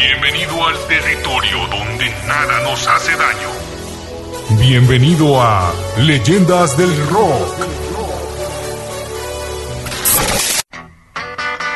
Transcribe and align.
Bienvenido 0.00 0.64
al 0.64 0.78
territorio 0.86 1.66
donde 1.66 2.08
nada 2.24 2.60
nos 2.62 2.86
hace 2.86 3.16
daño. 3.16 3.48
Bienvenido 4.60 5.42
a 5.42 5.72
Leyendas 5.96 6.76
del 6.78 7.08
Rock. 7.08 7.66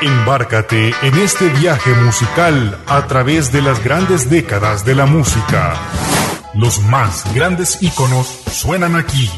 Embárcate 0.02 0.94
en 1.02 1.18
este 1.18 1.48
viaje 1.48 1.90
musical 1.94 2.78
a 2.86 3.08
través 3.08 3.50
de 3.50 3.60
las 3.60 3.82
grandes 3.82 4.30
décadas 4.30 4.84
de 4.84 4.94
la 4.94 5.06
música. 5.06 5.74
Los 6.54 6.80
más 6.80 7.24
grandes 7.34 7.82
íconos 7.82 8.28
suenan 8.52 8.94
aquí. 8.94 9.28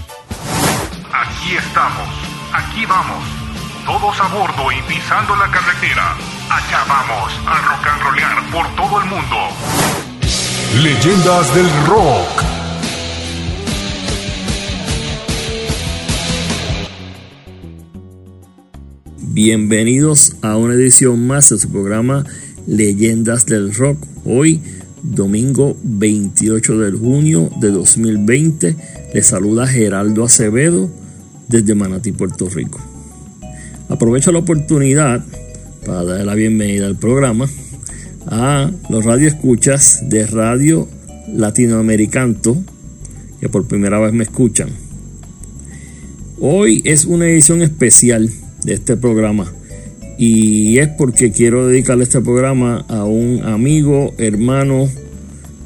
Aquí 1.11 1.57
estamos, 1.57 2.09
aquí 2.53 2.85
vamos, 2.85 3.25
todos 3.87 4.21
a 4.21 4.29
bordo 4.29 4.71
y 4.71 4.83
pisando 4.83 5.35
la 5.37 5.51
carretera. 5.51 6.17
Allá 6.55 6.85
vamos 6.89 7.33
a 7.47 7.63
rock 7.63 7.85
and 7.85 8.03
rollear 8.05 8.53
por 8.53 8.77
todo 8.77 9.01
el 9.01 9.09
mundo. 9.11 9.37
Leyendas 10.85 11.53
del 11.53 11.67
rock. 11.85 12.45
Bienvenidos 19.19 20.37
a 20.43 20.57
una 20.57 20.75
edición 20.75 21.27
más 21.27 21.51
de 21.51 21.59
su 21.59 21.73
programa 21.73 22.25
Leyendas 22.69 23.47
del 23.47 23.75
Rock. 23.75 23.99
Hoy, 24.25 24.63
domingo 25.03 25.77
28 25.83 26.79
de 26.79 26.93
junio 26.93 27.51
de 27.59 27.73
2020, 27.73 28.77
le 29.13 29.23
saluda 29.25 29.67
Geraldo 29.67 30.23
Acevedo 30.23 30.89
desde 31.49 31.75
Manatí, 31.75 32.13
Puerto 32.13 32.49
Rico. 32.49 32.79
Aprovecho 33.89 34.31
la 34.31 34.39
oportunidad 34.39 35.25
para 35.85 36.05
darle 36.05 36.25
la 36.25 36.35
bienvenida 36.35 36.87
al 36.87 36.97
programa 36.97 37.49
a 38.27 38.71
los 38.89 39.05
radioescuchas 39.05 40.09
de 40.09 40.27
Radio 40.27 40.89
Latinoamericanto 41.33 42.57
que 43.41 43.49
por 43.49 43.67
primera 43.67 43.99
vez 43.99 44.13
me 44.13 44.25
escuchan. 44.25 44.71
Hoy 46.41 46.83
es 46.85 47.05
una 47.05 47.27
edición 47.27 47.63
especial 47.63 48.31
de 48.65 48.75
este 48.75 48.97
programa. 48.97 49.53
Y 50.17 50.79
es 50.79 50.89
porque 50.89 51.33
quiero 51.33 51.67
dedicarle 51.67 52.05
este 52.05 52.21
programa 52.21 52.85
a 52.89 53.05
un 53.05 53.43
amigo, 53.45 54.15
hermano, 54.19 54.89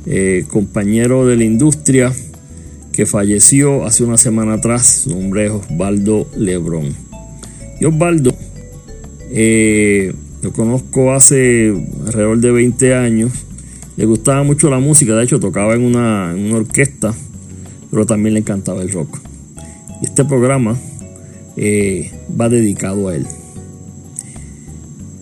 eh, 0.06 0.44
compañero 0.48 1.26
de 1.26 1.36
la 1.36 1.44
industria 1.44 2.12
que 2.92 3.06
falleció 3.06 3.84
hace 3.84 4.04
una 4.04 4.16
semana 4.16 4.54
atrás. 4.54 5.02
Su 5.04 5.10
nombre 5.10 5.46
es 5.46 5.52
Osvaldo 5.52 6.28
Lebrón. 6.36 6.94
Y 7.80 7.84
Osvaldo 7.84 8.37
eh, 9.30 10.14
lo 10.42 10.52
conozco 10.52 11.12
hace 11.12 11.72
alrededor 12.06 12.38
de 12.38 12.52
20 12.52 12.94
años. 12.94 13.32
Le 13.96 14.06
gustaba 14.06 14.42
mucho 14.44 14.70
la 14.70 14.78
música, 14.78 15.14
de 15.16 15.24
hecho 15.24 15.40
tocaba 15.40 15.74
en 15.74 15.82
una, 15.82 16.34
orquesta, 16.54 17.14
pero 17.90 18.06
también 18.06 18.34
le 18.34 18.40
encantaba 18.40 18.82
el 18.82 18.92
rock. 18.92 19.18
Y 20.00 20.06
este 20.06 20.24
programa 20.24 20.78
eh, 21.56 22.12
va 22.40 22.48
dedicado 22.48 23.08
a 23.08 23.16
él. 23.16 23.26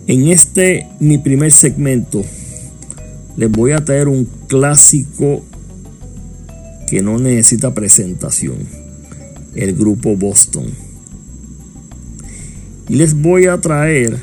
En 0.05 0.27
este, 0.27 0.87
mi 0.99 1.17
primer 1.17 1.51
segmento, 1.51 2.23
les 3.35 3.51
voy 3.51 3.71
a 3.71 3.83
traer 3.83 4.07
un 4.07 4.27
clásico 4.47 5.43
que 6.87 7.01
no 7.01 7.17
necesita 7.17 7.73
presentación, 7.73 8.57
el 9.55 9.75
grupo 9.75 10.15
Boston. 10.15 10.86
Y 12.89 12.95
les 12.95 13.13
voy 13.13 13.47
a 13.47 13.59
traer 13.59 14.17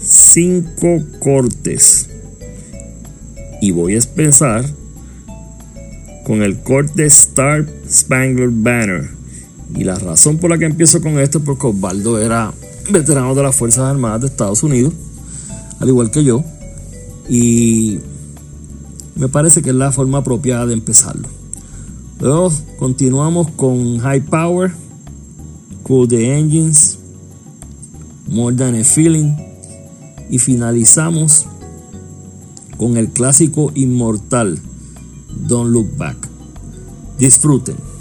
cinco 0.00 1.02
cortes. 1.20 2.08
Y 3.60 3.70
voy 3.70 3.94
a 3.94 3.98
empezar 3.98 4.64
con 6.26 6.42
el 6.42 6.60
corte 6.60 7.06
Star 7.06 7.66
Spangler 7.88 8.50
Banner 8.50 9.24
y 9.74 9.84
la 9.84 9.96
razón 9.96 10.38
por 10.38 10.50
la 10.50 10.58
que 10.58 10.66
empiezo 10.66 11.00
con 11.00 11.18
esto 11.18 11.38
es 11.38 11.44
porque 11.44 11.66
Osvaldo 11.66 12.20
era 12.20 12.52
veterano 12.90 13.34
de 13.34 13.42
las 13.42 13.56
Fuerzas 13.56 13.84
Armadas 13.84 14.20
de 14.20 14.26
Estados 14.28 14.62
Unidos, 14.62 14.92
al 15.80 15.88
igual 15.88 16.10
que 16.10 16.22
yo, 16.22 16.44
y 17.28 17.98
me 19.16 19.28
parece 19.28 19.62
que 19.62 19.70
es 19.70 19.76
la 19.76 19.90
forma 19.90 20.18
apropiada 20.18 20.66
de 20.66 20.74
empezarlo. 20.74 21.28
Luego 22.20 22.52
continuamos 22.78 23.50
con 23.52 23.98
High 23.98 24.26
Power, 24.26 24.72
Cool 25.82 26.08
the 26.08 26.38
Engines, 26.38 26.98
More 28.28 28.54
Than 28.54 28.74
a 28.74 28.84
Feeling 28.84 29.36
y 30.30 30.38
finalizamos 30.38 31.46
con 32.76 32.96
el 32.96 33.10
clásico 33.10 33.70
inmortal 33.74 34.58
Don't 35.46 35.70
Look 35.70 35.96
Back. 35.96 36.16
Disfruten. 37.18 37.93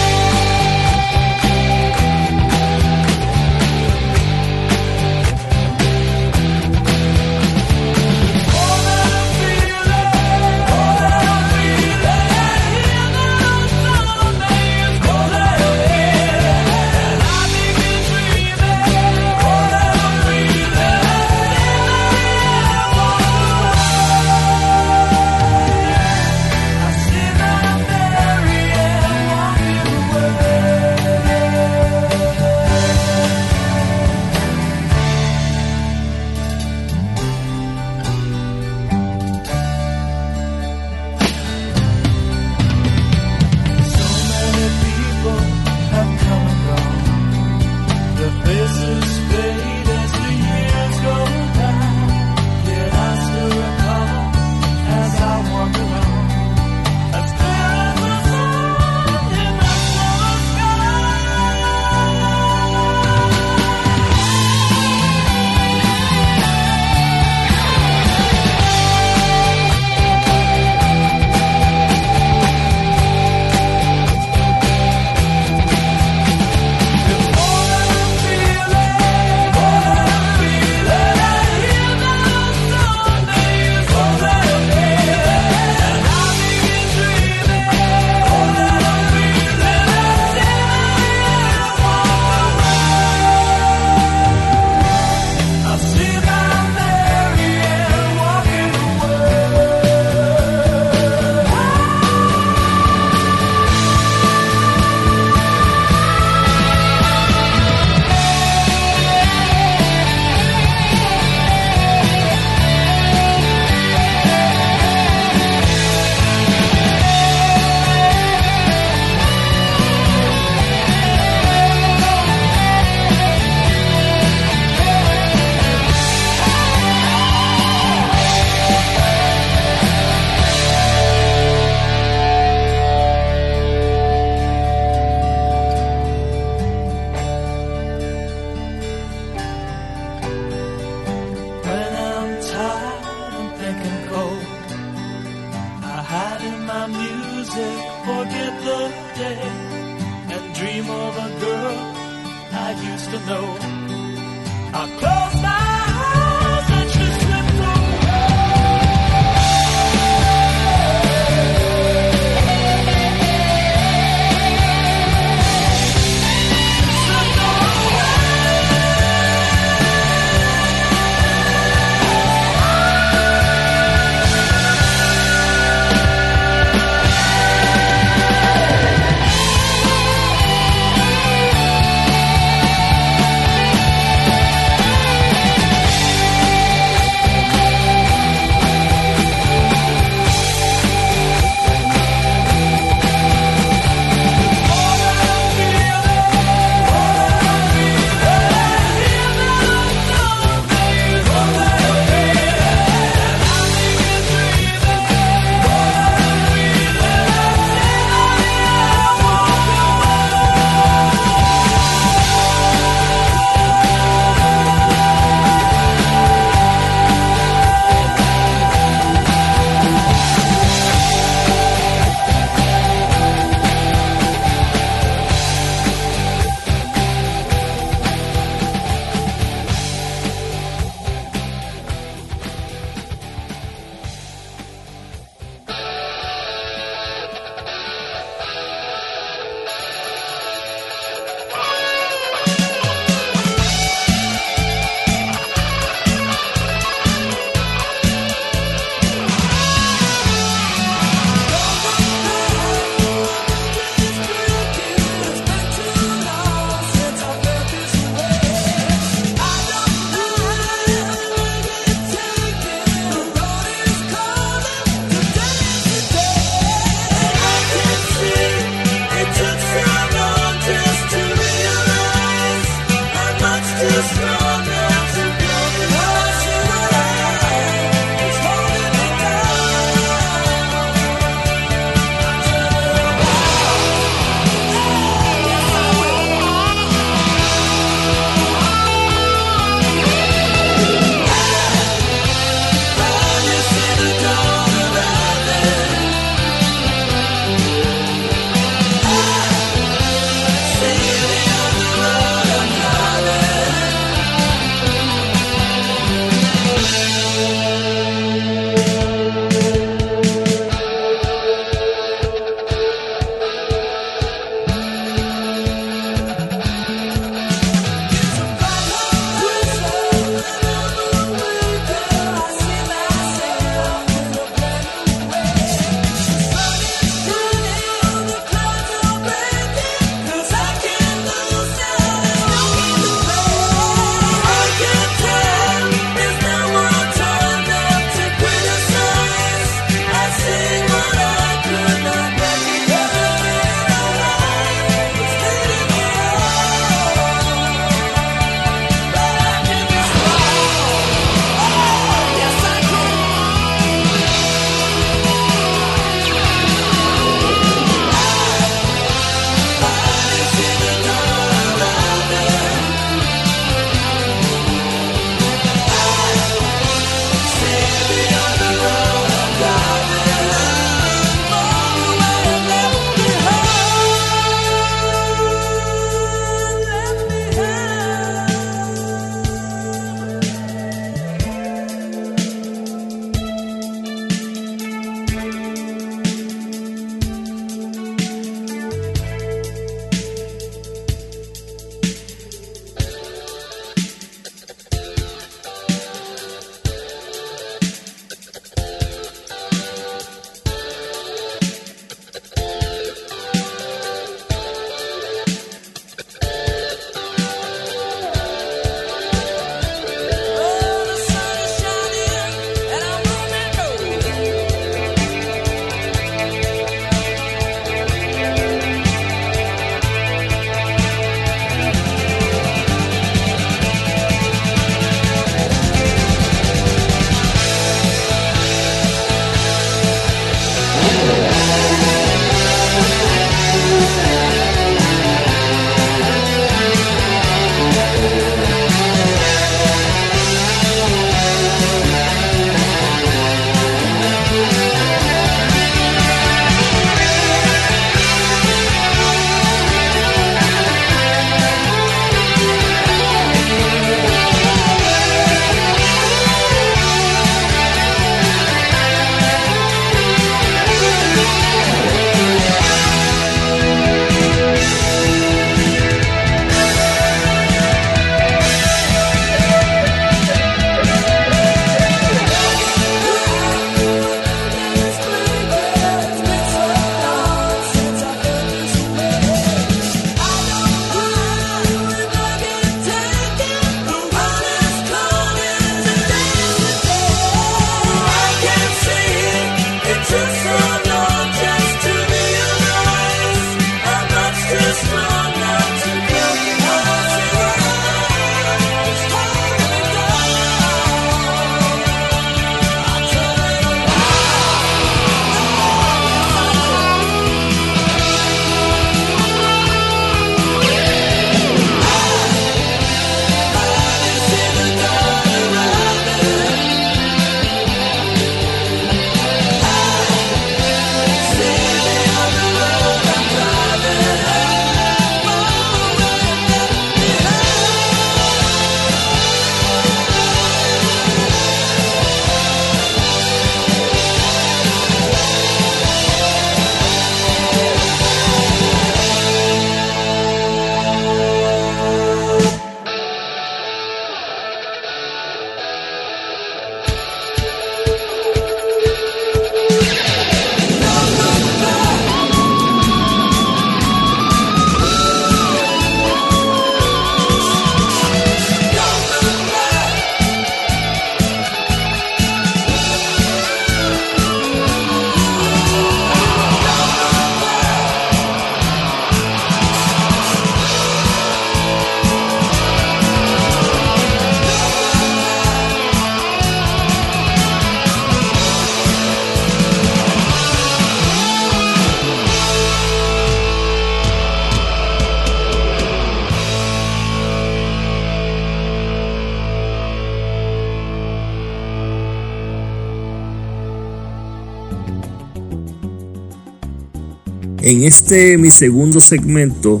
En 598.00 598.06
este 598.06 598.56
mi 598.56 598.70
segundo 598.70 599.20
segmento 599.20 600.00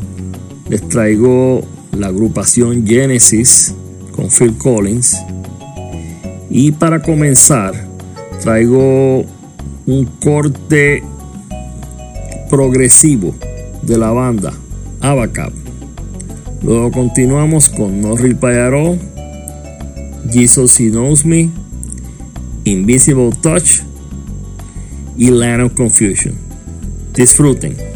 les 0.70 0.88
traigo 0.88 1.60
la 1.92 2.06
agrupación 2.06 2.86
Genesis 2.86 3.74
con 4.12 4.30
Phil 4.30 4.56
Collins. 4.56 5.18
Y 6.48 6.72
para 6.72 7.02
comenzar, 7.02 7.74
traigo 8.40 9.26
un 9.84 10.06
corte 10.18 11.02
progresivo 12.48 13.34
de 13.82 13.98
la 13.98 14.12
banda 14.12 14.54
Abacab. 15.00 15.52
Luego 16.62 16.90
continuamos 16.92 17.68
con 17.68 18.00
No 18.00 18.16
Real 18.16 18.36
Payaro, 18.36 18.96
Jesus 20.32 20.80
He 20.80 20.88
Knows 20.88 21.26
Me, 21.26 21.50
Invisible 22.64 23.32
Touch 23.42 23.82
y 25.18 25.28
Land 25.28 25.64
of 25.64 25.74
Confusion. 25.74 26.34
Disfruten. 27.12 27.89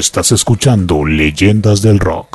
Estás 0.00 0.32
escuchando 0.32 1.04
Leyendas 1.04 1.82
del 1.82 1.98
Rock. 2.00 2.29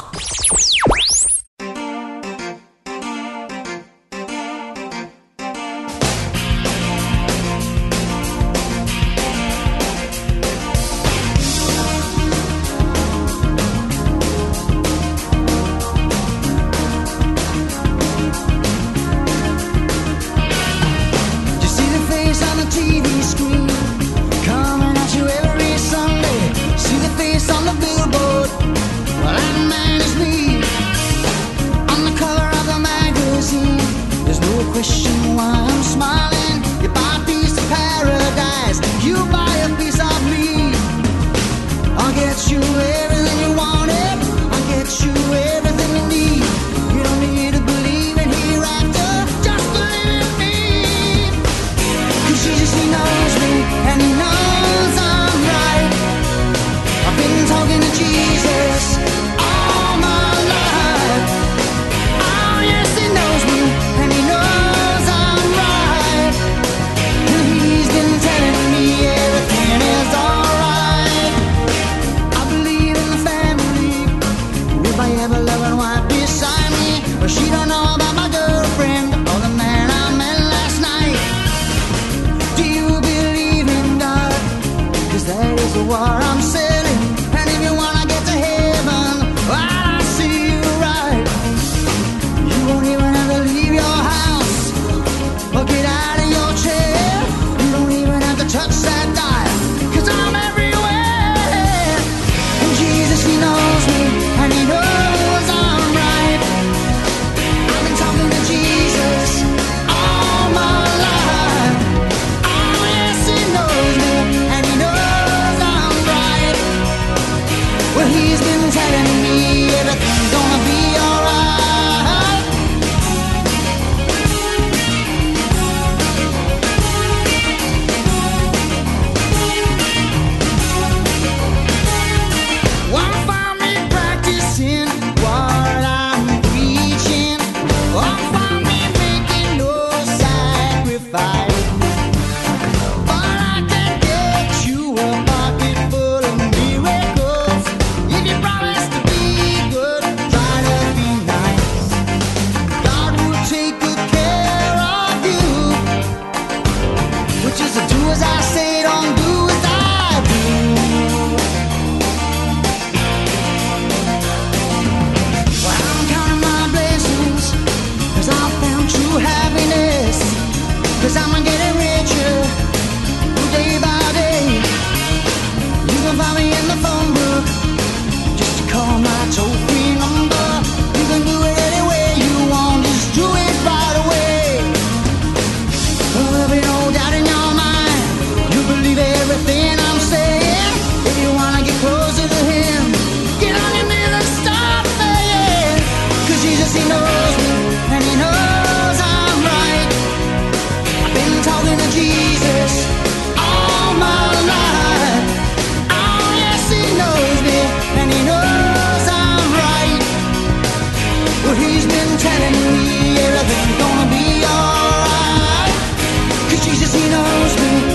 Cause 216.85 216.93
he 216.93 217.09
knows 217.09 217.55
me, 217.61 217.94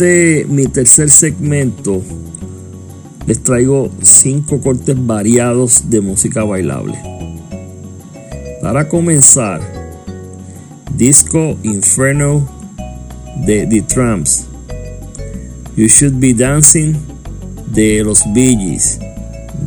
mi 0.00 0.66
tercer 0.66 1.10
segmento, 1.10 2.00
les 3.26 3.42
traigo 3.42 3.90
cinco 4.00 4.58
cortes 4.58 4.96
variados 4.98 5.90
de 5.90 6.00
música 6.00 6.42
bailable. 6.42 6.98
Para 8.62 8.88
comenzar, 8.88 9.60
Disco 10.96 11.58
Inferno 11.64 12.48
de 13.44 13.66
The 13.66 13.82
Tramps. 13.82 14.46
You 15.76 15.86
Should 15.88 16.18
Be 16.18 16.32
Dancing 16.32 16.94
de 17.74 18.02
los 18.02 18.22
Bee 18.32 18.56
Gees. 18.56 18.98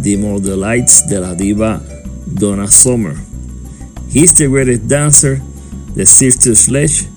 The 0.01 0.17
Model 0.17 0.61
Lights 0.61 1.05
de 1.07 1.19
la 1.19 1.35
diva 1.35 1.79
Donna 2.25 2.67
Summer. 2.67 3.15
He's 4.11 4.33
the 4.33 4.47
Greatest 4.47 4.85
Dancer 4.87 5.41
de 5.95 6.07
Sister 6.07 6.55
Sledge. 6.55 7.07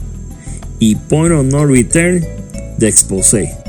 Y 0.79 0.97
Point 1.09 1.33
of 1.33 1.47
No 1.47 1.65
Return 1.65 2.37
de 2.79 2.87
exposé. 2.87 3.66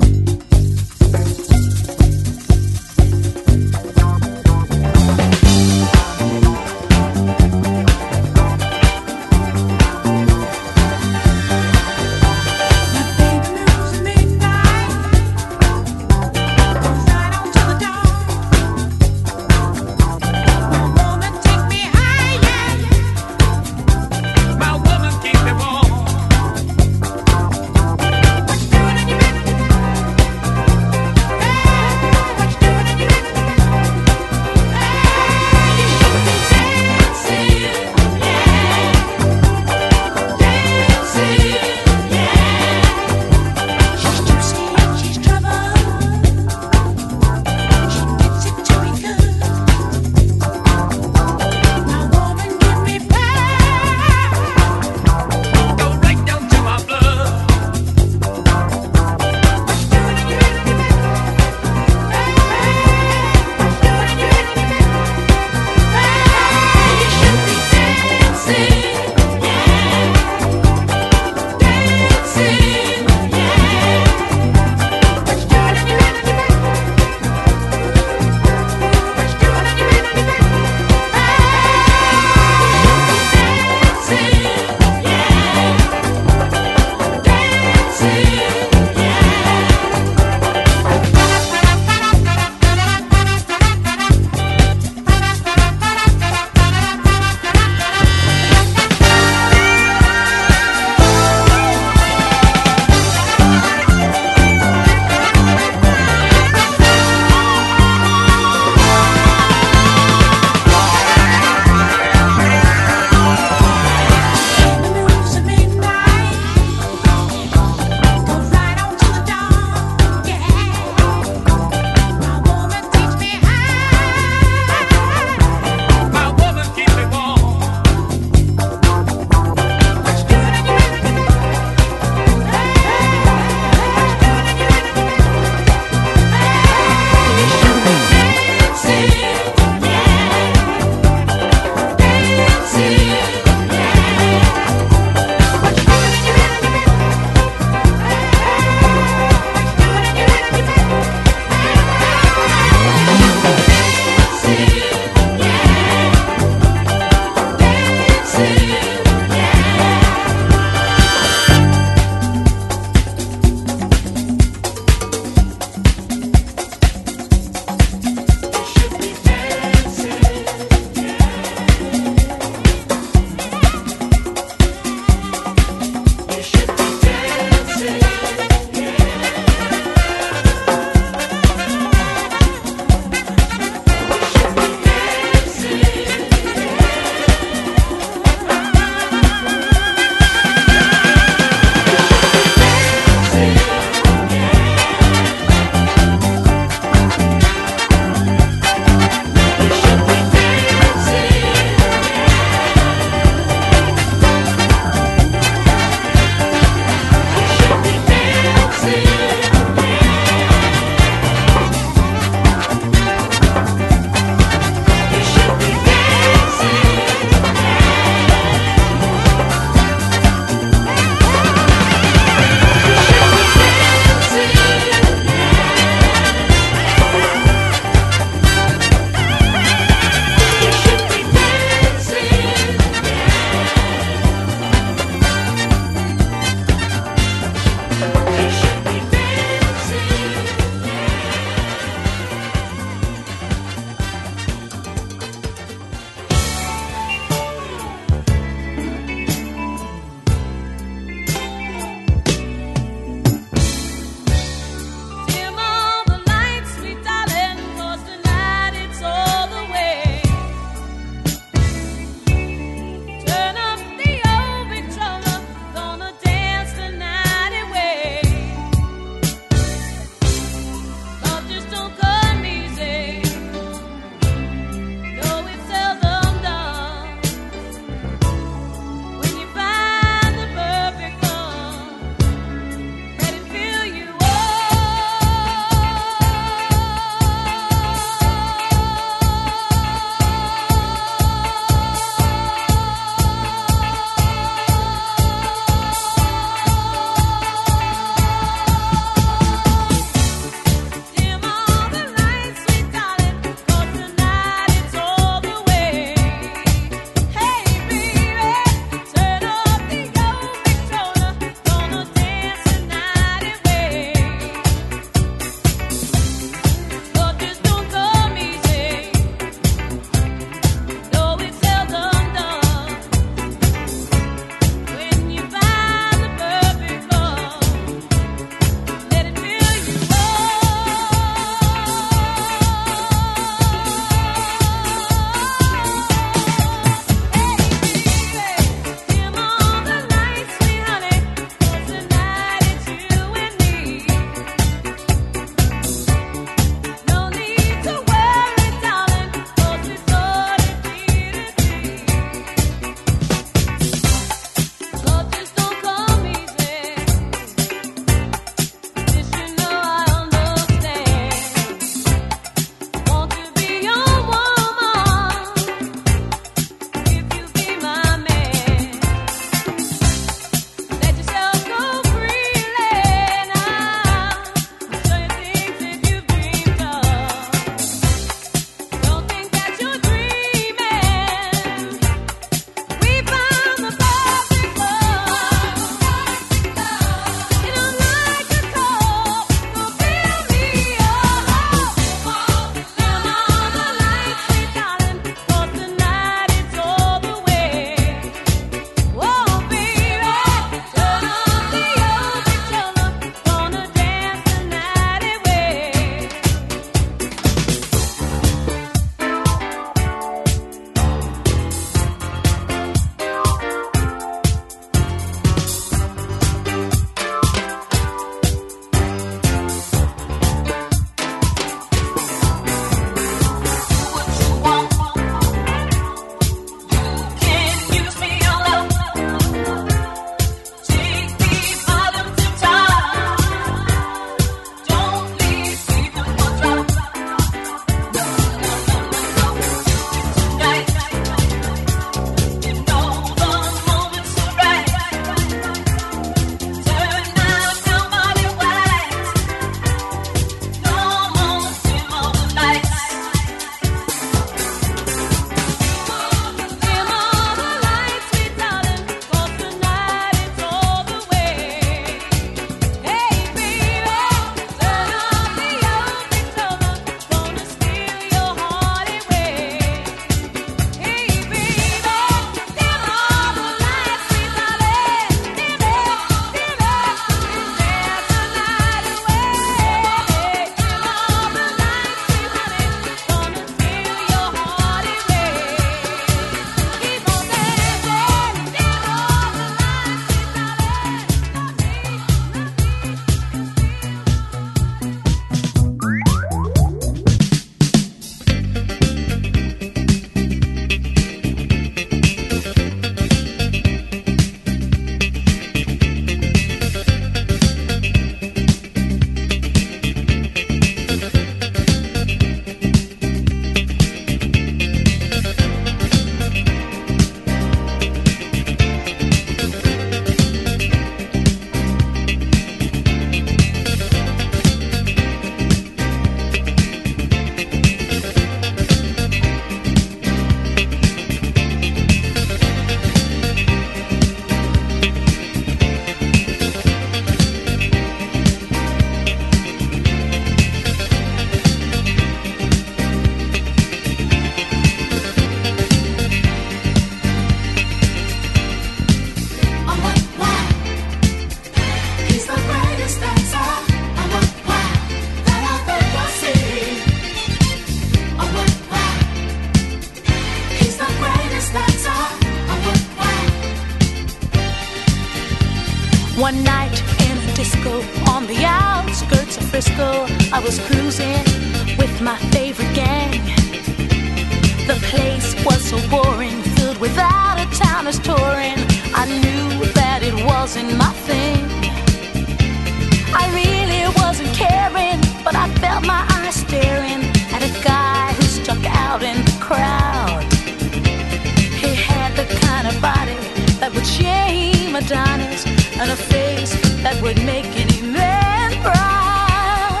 Adonis 594.96 595.66
and 596.00 596.10
a 596.10 596.16
face 596.16 596.72
that 597.02 597.20
would 597.20 597.36
make 597.44 597.66
any 597.76 598.00
man 598.00 598.72
proud. 598.80 600.00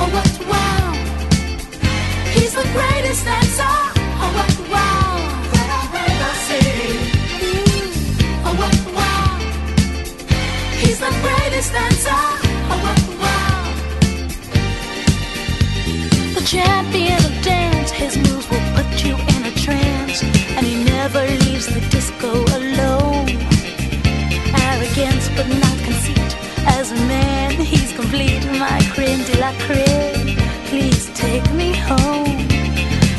Oh, 0.00 0.08
what 0.12 0.32
wow! 0.50 0.92
He's 2.34 2.52
the 2.54 2.66
greatest 2.76 3.24
dancer. 3.24 3.74
Oh, 4.22 4.30
what 4.36 4.52
wow! 4.68 5.16
Ever 6.04 6.34
seen. 6.46 6.96
Mm, 7.40 7.88
Oh, 8.44 8.54
what 8.60 8.76
wow! 8.96 9.32
He's 10.82 10.98
the 11.00 11.12
greatest 11.24 11.72
dancer. 11.72 12.22
Oh, 12.68 12.78
what 12.84 13.00
wow! 13.22 13.60
The 16.34 16.44
champion 16.44 17.16
of 17.24 17.32
dance, 17.42 17.90
his 17.90 18.18
moves 18.18 18.46
will 18.50 18.66
put 18.76 19.04
you 19.06 19.14
in 19.34 19.46
a 19.46 19.54
trance, 19.64 20.22
and 20.56 20.66
he 20.66 20.84
never 20.84 21.22
leaves 21.46 21.66
the 21.66 21.80
disco 21.88 22.44
a 26.92 27.06
man, 27.06 27.50
he's 27.52 27.92
complete. 27.92 28.44
My 28.58 28.80
creme 28.92 29.22
de 29.24 29.38
la 29.38 29.52
creme. 29.64 30.36
Please 30.66 31.10
take 31.14 31.46
me 31.52 31.74
home. 31.74 32.36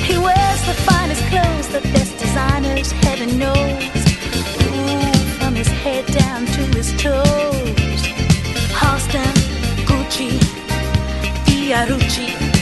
He 0.07 0.17
wears 0.17 0.61
the 0.69 0.75
finest 0.87 1.23
clothes, 1.31 1.67
the 1.69 1.81
best 1.93 2.17
designers, 2.17 2.91
heaven 2.91 3.37
knows. 3.37 4.01
Ooh, 4.63 5.13
from 5.39 5.55
his 5.55 5.71
head 5.83 6.05
down 6.07 6.45
to 6.45 6.61
his 6.77 6.89
toes. 7.01 8.01
Halston, 8.79 9.33
Gucci, 9.87 10.31
Fiorucci. 11.45 12.52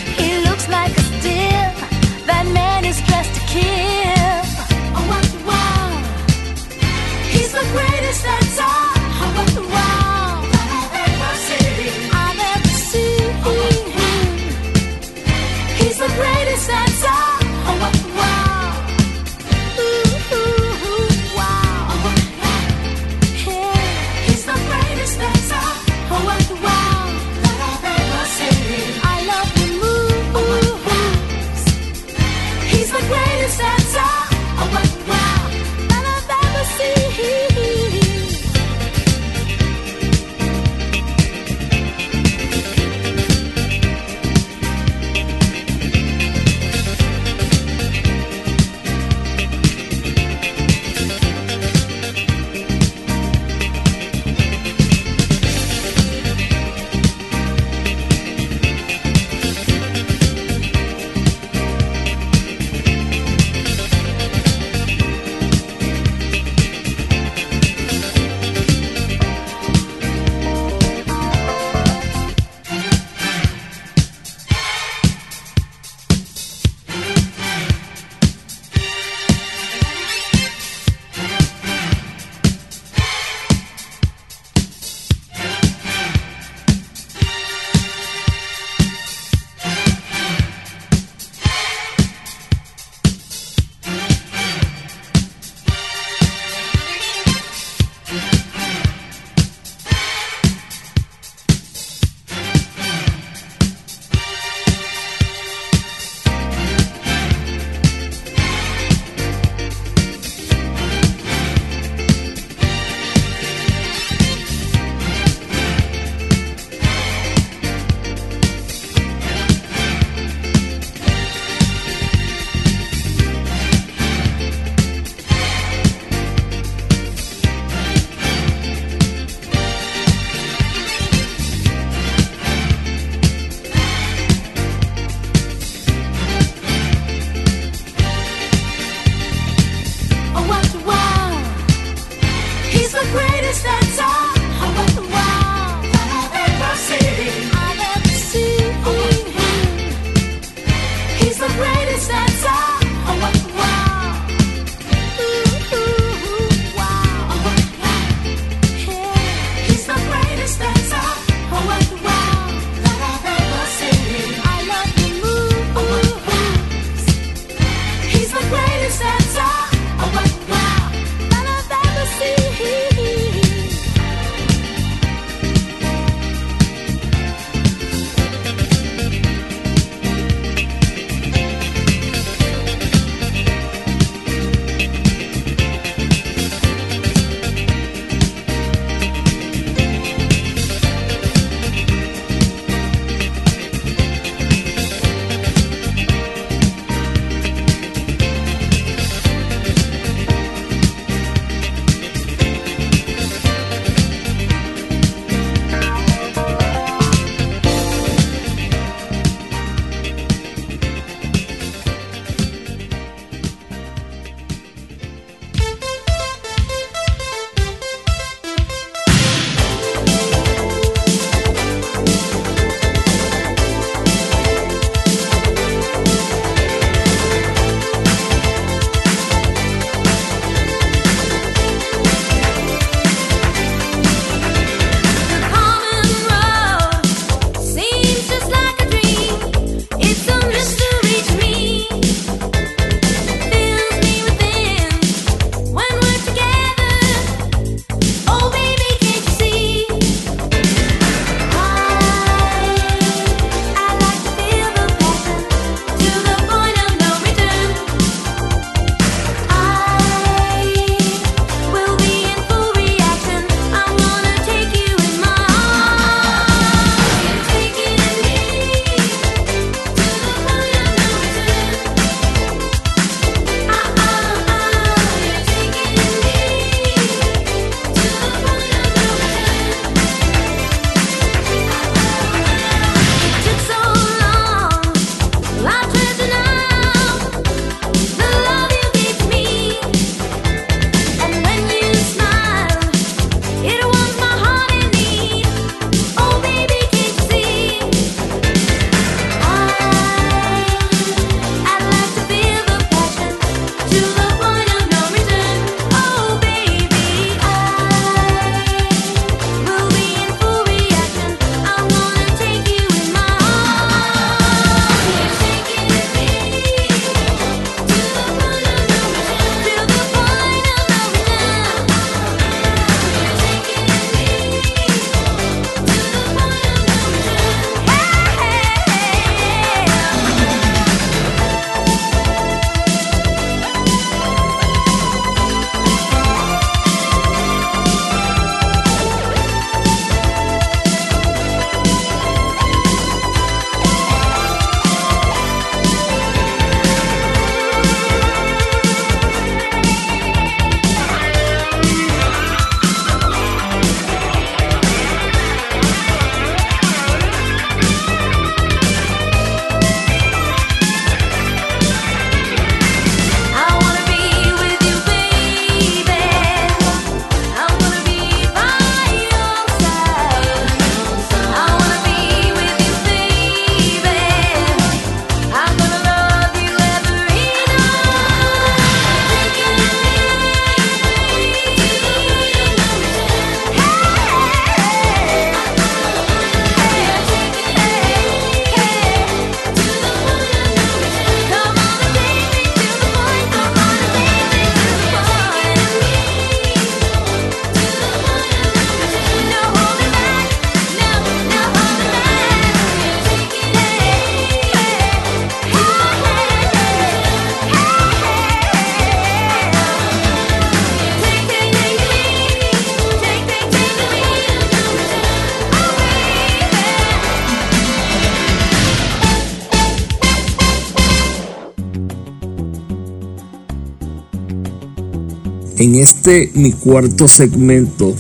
En 425.82 425.95
este 425.95 426.51
mi 426.53 426.74
cuarto 426.74 427.28
segmento 427.28 428.13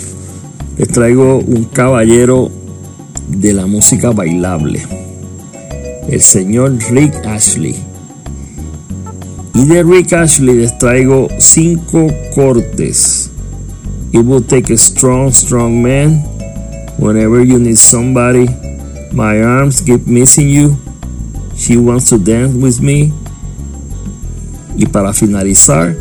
les 0.79 0.87
traigo 0.87 1.37
un 1.37 1.65
caballero 1.65 2.49
de 3.27 3.53
la 3.53 3.67
música 3.67 4.09
bailable, 4.09 4.81
el 6.09 6.21
señor 6.21 6.79
Rick 6.89 7.23
Ashley. 7.23 7.75
Y 9.53 9.65
de 9.65 9.83
Rick 9.83 10.11
Ashley 10.11 10.55
les 10.55 10.75
traigo 10.79 11.27
cinco 11.37 12.07
cortes. 12.33 13.29
It 14.11 14.25
will 14.25 14.43
take 14.43 14.73
a 14.73 14.77
strong, 14.77 15.31
strong 15.31 15.83
man. 15.83 16.23
Whenever 16.97 17.45
you 17.45 17.59
need 17.59 17.77
somebody, 17.77 18.47
my 19.11 19.39
arms 19.39 19.81
keep 19.81 20.07
missing 20.07 20.49
you. 20.49 20.77
She 21.55 21.77
wants 21.77 22.09
to 22.09 22.17
dance 22.17 22.55
with 22.55 22.81
me. 22.81 23.13
Y 24.75 24.87
para 24.87 25.13
finalizar, 25.13 25.95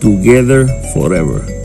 together 0.00 0.66
forever. 0.94 1.57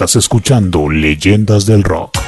Estás 0.00 0.16
escuchando 0.16 0.88
Leyendas 0.88 1.66
del 1.66 1.84
Rock. 1.84 2.19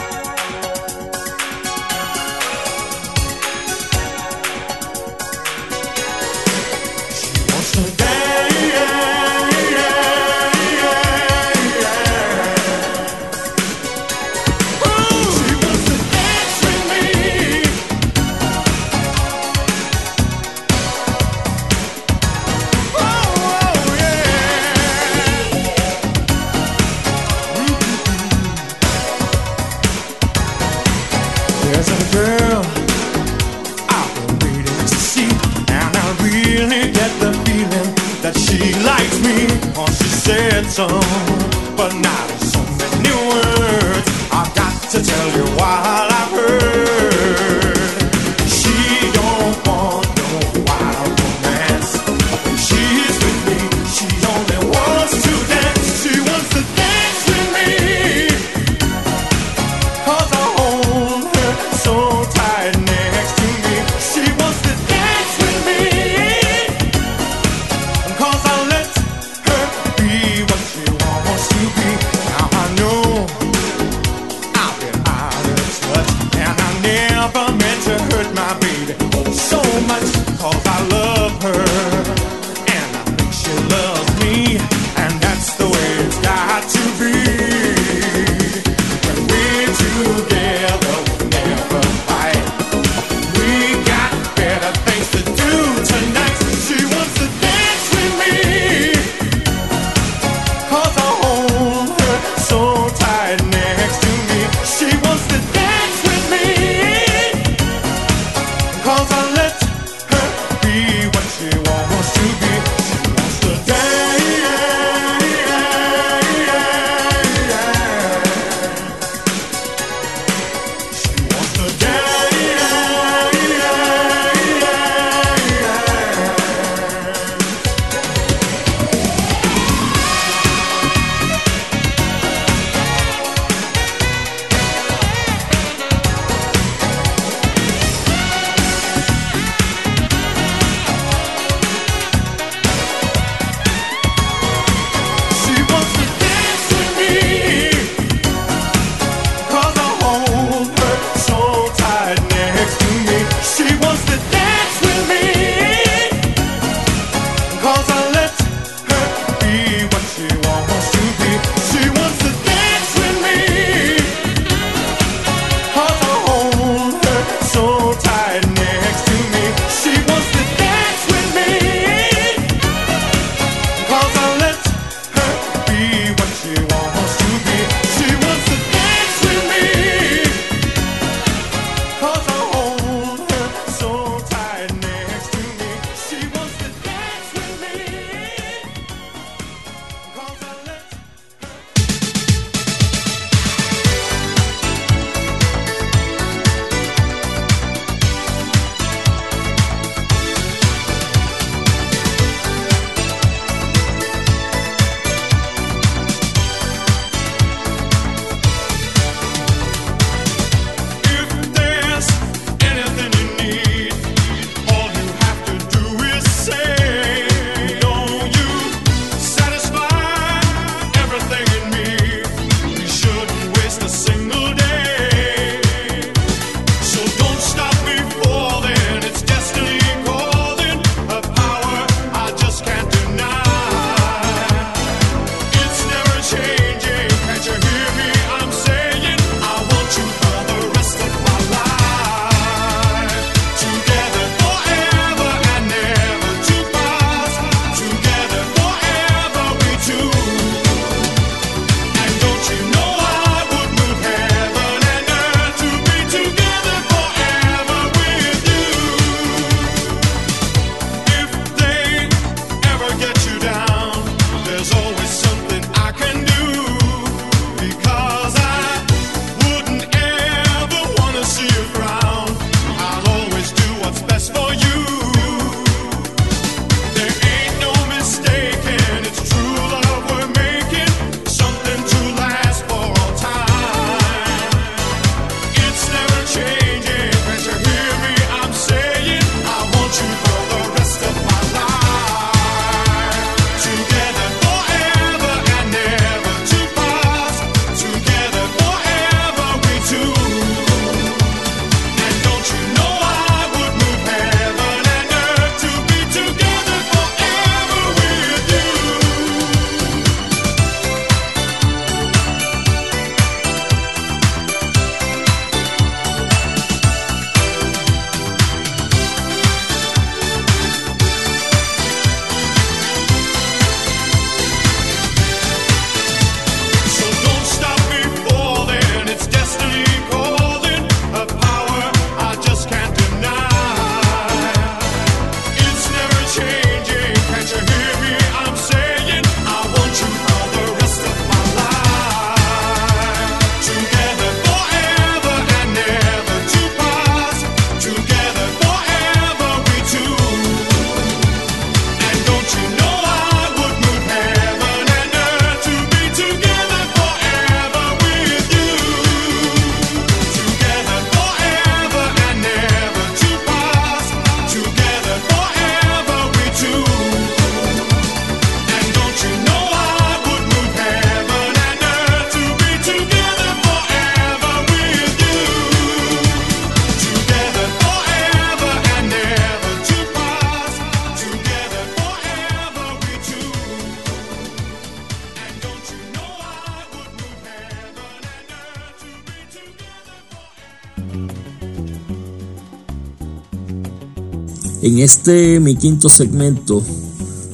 En 394.82 394.98
este 394.98 395.60
mi 395.60 395.76
quinto 395.76 396.08
segmento 396.08 396.82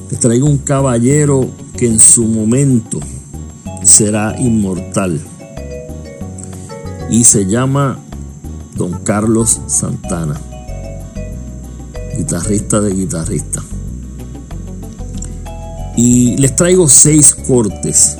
les 0.09 0.19
traigo 0.19 0.47
un 0.47 0.57
caballero 0.57 1.47
que 1.77 1.85
en 1.85 1.99
su 1.99 2.25
momento 2.25 2.99
será 3.83 4.35
inmortal 4.39 5.21
y 7.09 7.23
se 7.23 7.45
llama 7.45 7.99
Don 8.75 9.03
Carlos 9.03 9.61
Santana, 9.67 10.39
guitarrista 12.17 12.81
de 12.81 12.93
guitarrista. 12.93 13.63
Y 15.95 16.37
les 16.37 16.55
traigo 16.55 16.87
seis 16.87 17.35
cortes 17.35 18.17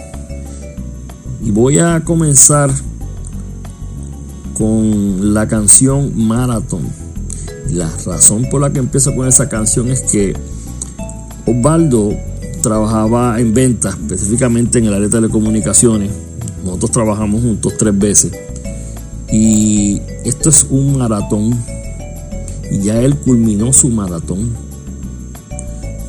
y 1.43 1.51
voy 1.51 1.79
a 1.79 2.01
comenzar 2.03 2.71
con 4.59 5.33
la 5.33 5.47
canción 5.47 6.11
Marathon. 6.27 6.81
La 7.71 7.89
razón 8.05 8.45
por 8.51 8.59
la 8.59 8.71
que 8.71 8.79
empiezo 8.79 9.15
con 9.15 9.25
esa 9.25 9.47
canción 9.47 9.89
es 9.89 10.01
que 10.01 10.35
Osvaldo 11.47 12.13
trabajaba 12.61 13.39
en 13.39 13.53
ventas, 13.53 13.95
específicamente 13.95 14.79
en 14.79 14.85
el 14.85 14.93
área 14.93 15.07
de 15.07 15.15
telecomunicaciones. 15.15 16.11
Nosotros 16.65 16.91
trabajamos 16.91 17.41
juntos 17.41 17.73
tres 17.77 17.97
veces. 17.97 18.33
Y 19.31 20.01
esto 20.25 20.49
es 20.49 20.67
un 20.69 20.97
maratón. 20.97 21.57
Y 22.69 22.81
ya 22.81 22.99
él 23.01 23.15
culminó 23.15 23.71
su 23.71 23.87
maratón. 23.87 24.49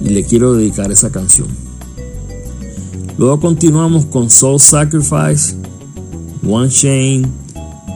Y 0.03 0.09
le 0.09 0.25
quiero 0.25 0.55
dedicar 0.55 0.91
esa 0.91 1.11
canción. 1.11 1.47
Luego 3.17 3.39
continuamos 3.39 4.07
con 4.07 4.29
Soul 4.29 4.59
Sacrifice, 4.59 5.55
One 6.43 6.69
Shane, 6.69 7.40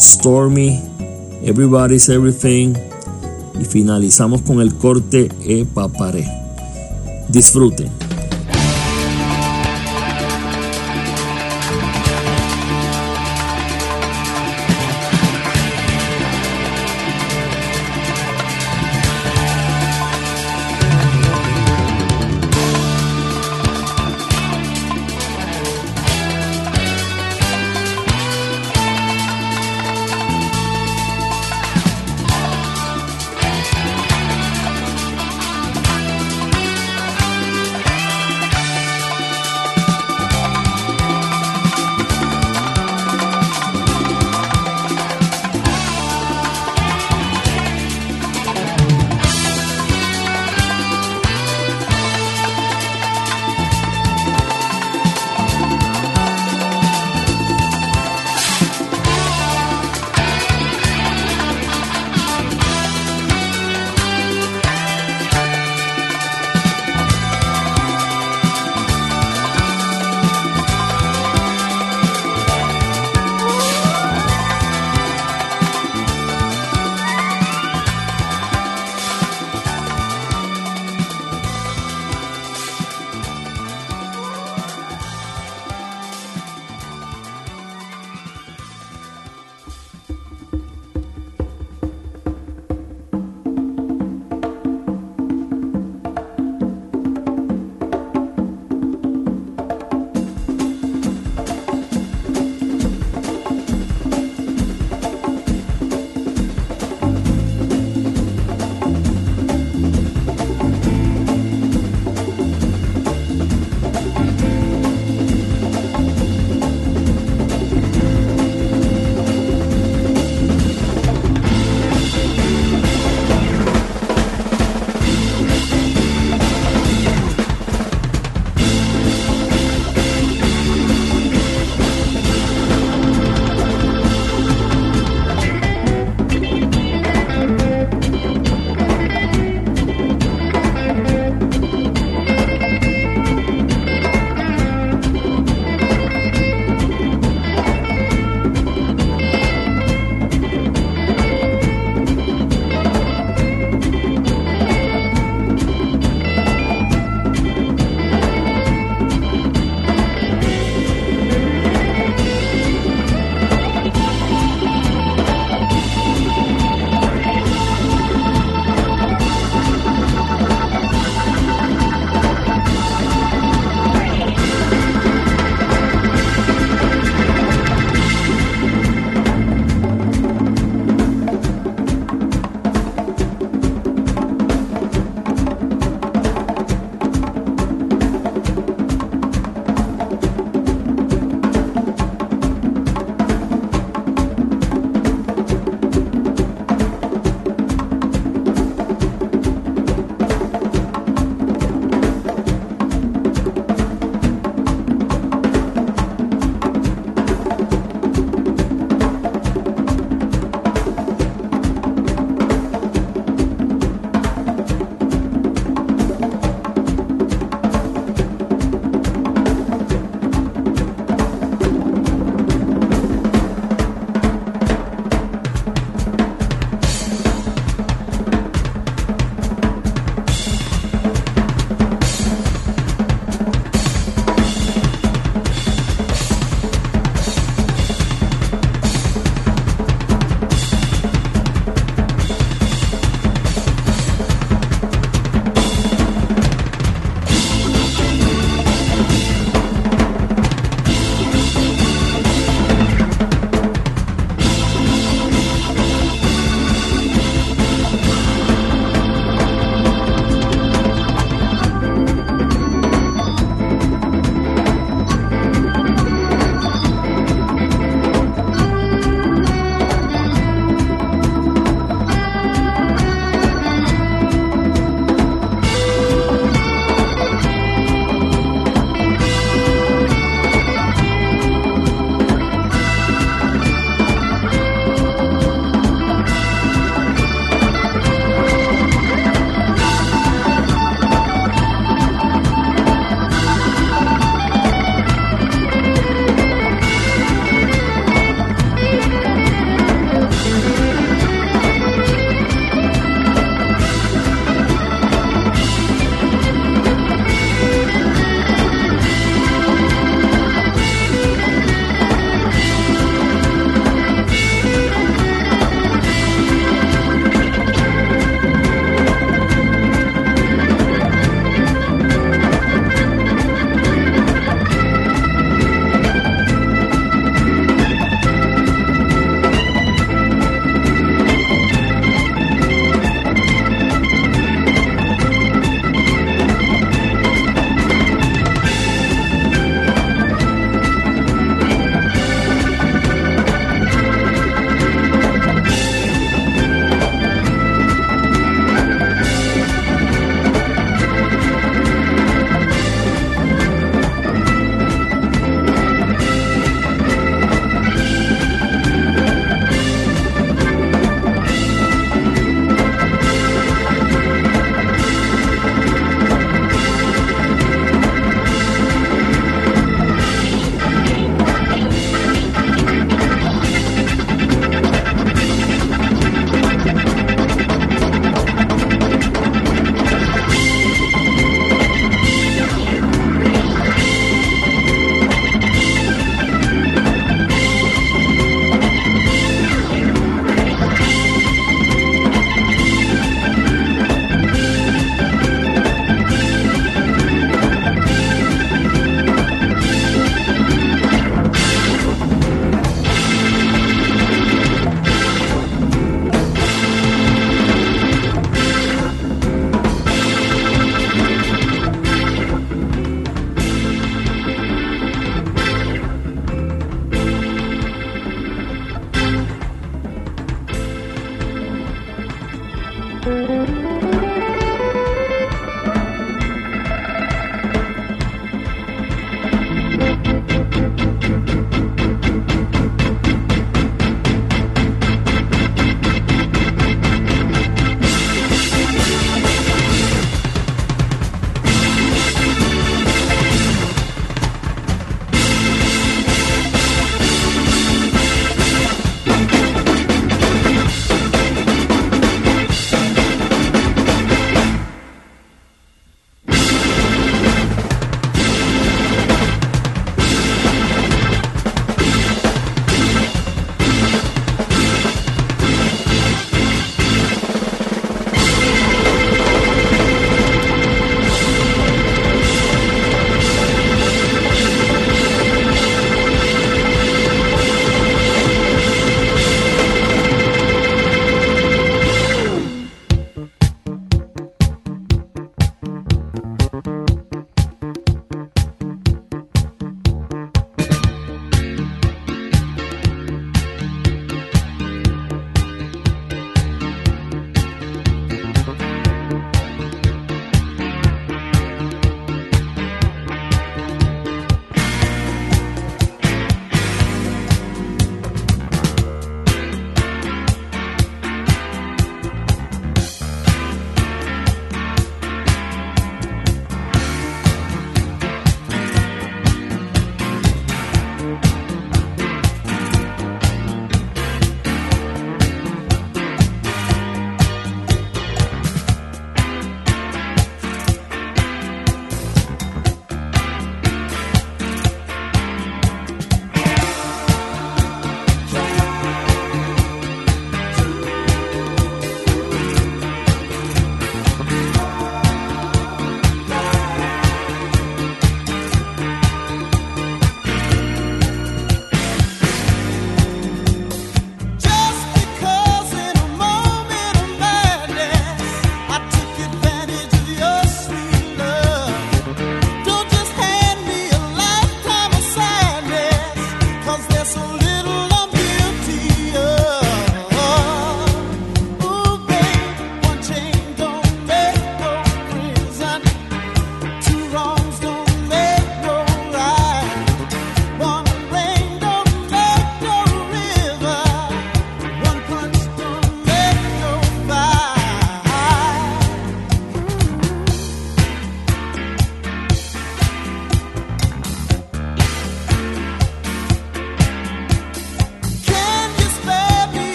Stormy, 0.00 0.80
Everybody's 1.44 2.08
Everything. 2.08 2.74
Y 3.60 3.64
finalizamos 3.66 4.40
con 4.40 4.62
el 4.62 4.74
corte 4.74 5.28
E 5.42 5.66
Paparé. 5.66 6.26
Disfruten. 7.28 7.99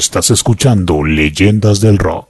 Estás 0.00 0.30
escuchando 0.30 1.04
Leyendas 1.04 1.82
del 1.82 1.98
Rock. 1.98 2.29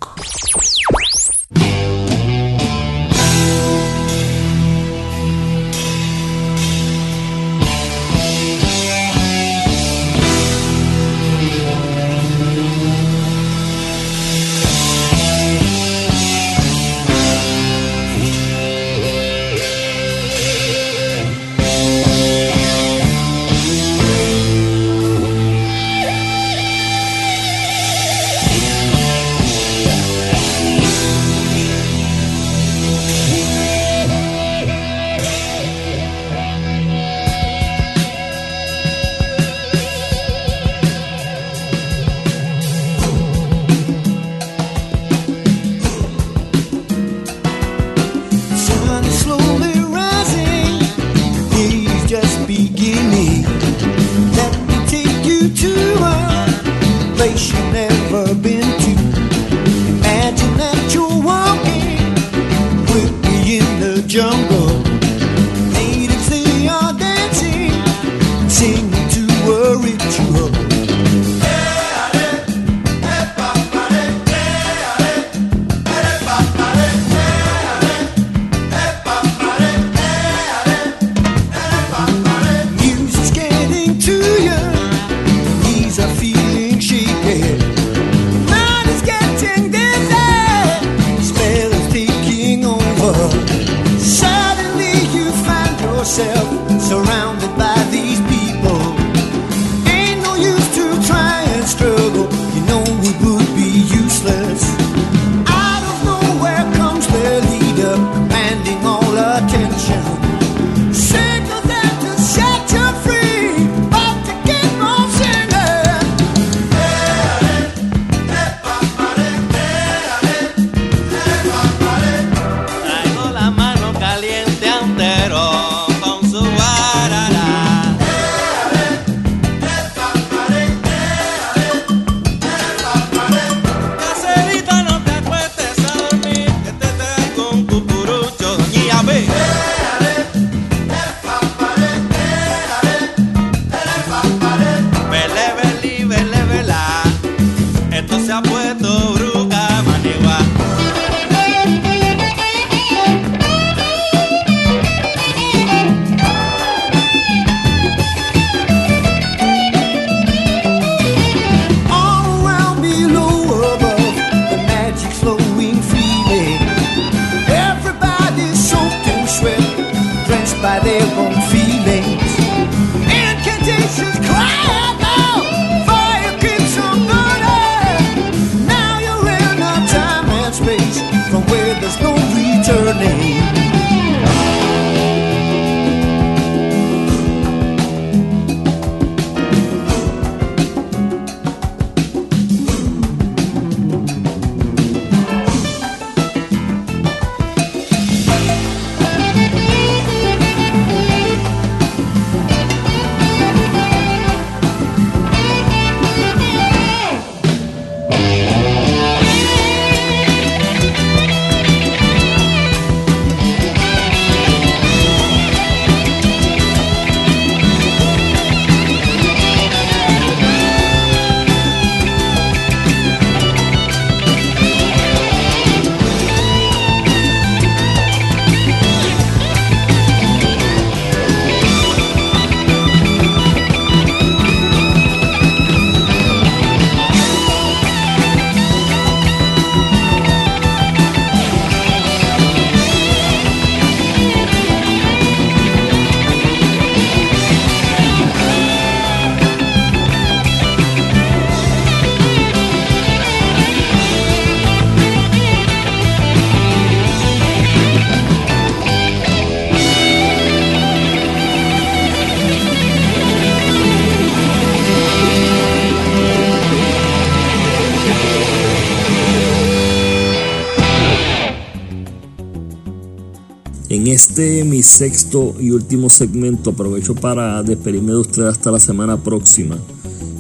este 274.12 274.64
mi 274.64 274.82
sexto 274.82 275.54
y 275.60 275.70
último 275.70 276.10
segmento 276.10 276.70
aprovecho 276.70 277.14
para 277.14 277.62
despedirme 277.62 278.12
de 278.12 278.18
ustedes 278.18 278.48
hasta 278.48 278.70
la 278.70 278.80
semana 278.80 279.16
próxima 279.18 279.78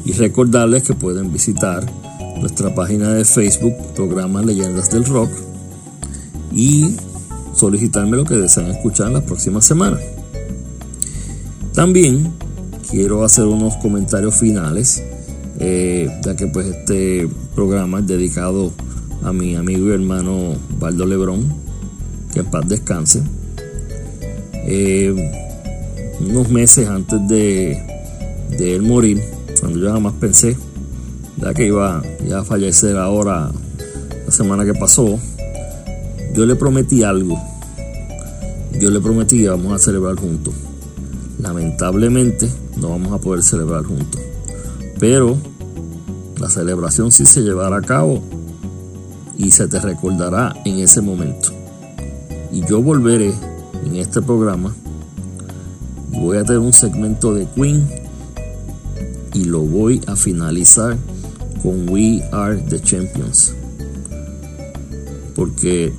y 0.04 0.12
recordarles 0.12 0.82
que 0.82 0.94
pueden 0.94 1.32
visitar 1.32 1.84
nuestra 2.40 2.74
página 2.74 3.12
de 3.12 3.24
Facebook, 3.24 3.74
programa 3.94 4.42
Leyendas 4.42 4.90
del 4.90 5.04
Rock, 5.04 5.30
y 6.52 6.96
solicitarme 7.54 8.16
lo 8.16 8.24
que 8.24 8.34
desean 8.34 8.70
escuchar 8.70 9.08
en 9.08 9.14
la 9.14 9.26
próxima 9.26 9.60
semana. 9.60 9.98
También 11.74 12.32
quiero 12.90 13.24
hacer 13.24 13.44
unos 13.44 13.76
comentarios 13.76 14.36
finales, 14.36 15.02
eh, 15.58 16.08
ya 16.24 16.34
que 16.34 16.46
pues 16.46 16.66
este 16.66 17.28
programa 17.54 18.00
es 18.00 18.06
dedicado 18.06 18.72
a 19.22 19.32
mi 19.32 19.54
amigo 19.54 19.88
y 19.88 19.92
hermano 19.92 20.54
Baldo 20.78 21.04
Lebrón, 21.04 21.44
que 22.32 22.40
en 22.40 22.46
paz 22.46 22.66
descanse 22.66 23.22
eh, 24.72 25.12
unos 26.20 26.48
meses 26.48 26.88
antes 26.88 27.26
de, 27.26 27.76
de 28.56 28.76
él 28.76 28.82
morir, 28.82 29.20
cuando 29.60 29.80
yo 29.80 29.92
jamás 29.92 30.12
pensé 30.20 30.56
ya 31.38 31.54
que 31.54 31.66
iba, 31.66 32.02
iba 32.24 32.40
a 32.40 32.44
fallecer 32.44 32.96
ahora 32.96 33.50
la 34.26 34.32
semana 34.32 34.64
que 34.64 34.74
pasó, 34.74 35.18
yo 36.34 36.46
le 36.46 36.54
prometí 36.54 37.02
algo. 37.02 37.36
Yo 38.78 38.90
le 38.90 39.00
prometí 39.00 39.42
que 39.42 39.48
vamos 39.48 39.72
a 39.72 39.78
celebrar 39.78 40.16
juntos. 40.16 40.54
Lamentablemente 41.38 42.48
no 42.76 42.90
vamos 42.90 43.12
a 43.12 43.18
poder 43.18 43.42
celebrar 43.42 43.84
juntos. 43.84 44.20
Pero 44.98 45.36
la 46.38 46.48
celebración 46.48 47.10
sí 47.10 47.26
se 47.26 47.40
llevará 47.40 47.78
a 47.78 47.82
cabo 47.82 48.22
y 49.36 49.50
se 49.50 49.66
te 49.66 49.80
recordará 49.80 50.54
en 50.64 50.78
ese 50.78 51.00
momento. 51.00 51.50
Y 52.52 52.64
yo 52.66 52.82
volveré 52.82 53.32
este 54.10 54.22
programa 54.22 54.74
voy 56.10 56.36
a 56.36 56.42
tener 56.42 56.58
un 56.58 56.72
segmento 56.72 57.32
de 57.32 57.46
Queen 57.54 57.88
y 59.34 59.44
lo 59.44 59.60
voy 59.60 60.00
a 60.08 60.16
finalizar 60.16 60.98
con 61.62 61.88
We 61.88 62.20
Are 62.32 62.56
the 62.56 62.80
Champions. 62.80 63.54
Porque 65.36 65.92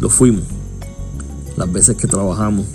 lo 0.00 0.10
fuimos 0.10 0.42
las 1.56 1.70
veces 1.70 1.96
que 1.96 2.08
trabajamos 2.08 2.66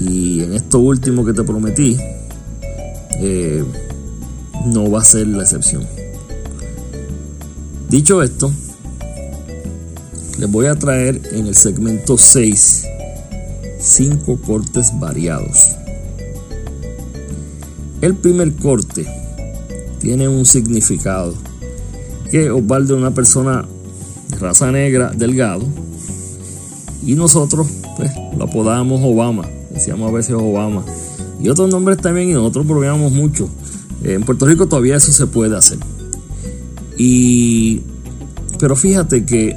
y 0.00 0.42
en 0.42 0.54
esto 0.54 0.78
último 0.78 1.26
que 1.26 1.34
te 1.34 1.42
prometí 1.42 1.98
eh, 3.20 3.62
no 4.64 4.90
va 4.90 5.00
a 5.00 5.04
ser 5.04 5.26
la 5.26 5.42
excepción. 5.42 5.86
Dicho 7.90 8.22
esto, 8.22 8.50
les 10.38 10.50
voy 10.50 10.64
a 10.64 10.74
traer 10.74 11.20
en 11.32 11.48
el 11.48 11.54
segmento 11.54 12.16
6 12.16 12.92
cinco 13.84 14.38
cortes 14.38 14.98
variados. 14.98 15.76
El 18.00 18.14
primer 18.14 18.54
corte 18.54 19.06
tiene 20.00 20.28
un 20.28 20.44
significado 20.46 21.34
que 22.30 22.50
Osvaldo 22.50 22.94
es 22.94 23.00
una 23.00 23.12
persona 23.12 23.64
de 24.28 24.36
raza 24.38 24.72
negra, 24.72 25.12
delgado, 25.14 25.66
y 27.06 27.14
nosotros 27.14 27.68
pues, 27.96 28.10
lo 28.36 28.44
apodábamos 28.44 29.00
Obama, 29.04 29.48
decíamos 29.70 30.08
a 30.10 30.12
veces 30.12 30.34
Obama, 30.34 30.84
y 31.40 31.48
otros 31.48 31.70
nombres 31.70 31.98
también, 31.98 32.30
y 32.30 32.32
nosotros 32.32 32.66
bromeamos 32.66 33.12
mucho. 33.12 33.48
En 34.02 34.22
Puerto 34.22 34.46
Rico 34.46 34.66
todavía 34.66 34.96
eso 34.96 35.12
se 35.12 35.26
puede 35.26 35.56
hacer. 35.56 35.78
Y, 36.96 37.82
pero 38.58 38.76
fíjate 38.76 39.24
que 39.24 39.56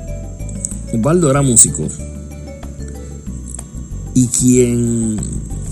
Osvaldo 0.94 1.30
era 1.30 1.42
músico, 1.42 1.88
y 4.18 4.28
quien, 4.30 5.20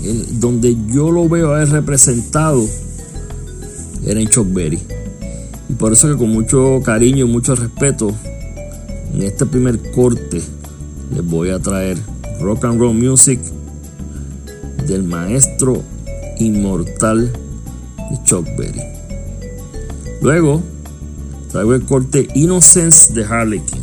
el- 0.04 0.38
donde 0.38 0.76
yo 0.94 1.10
lo 1.10 1.28
veo 1.28 1.52
a 1.54 1.62
él 1.64 1.70
representado, 1.70 2.64
era 4.04 4.20
en 4.20 4.28
Chuck 4.28 4.46
Berry. 4.52 4.78
Y 5.68 5.72
por 5.72 5.92
eso 5.92 6.06
que 6.08 6.16
con 6.16 6.30
mucho 6.30 6.80
cariño 6.84 7.26
y 7.26 7.28
mucho 7.28 7.56
respeto, 7.56 8.14
en 9.12 9.22
este 9.22 9.46
primer 9.46 9.90
corte 9.90 10.40
les 11.12 11.24
voy 11.26 11.50
a 11.50 11.58
traer 11.58 11.98
rock 12.40 12.66
and 12.66 12.78
roll 12.78 12.94
music 12.94 13.40
del 14.86 15.02
maestro 15.02 15.82
inmortal 16.38 17.32
de 17.32 18.22
Chuck 18.24 18.46
Berry. 18.56 18.82
Luego 20.22 20.62
traigo 21.50 21.74
el 21.74 21.82
corte 21.84 22.28
Innocence 22.36 23.12
de 23.12 23.24
Harlequin. 23.24 23.80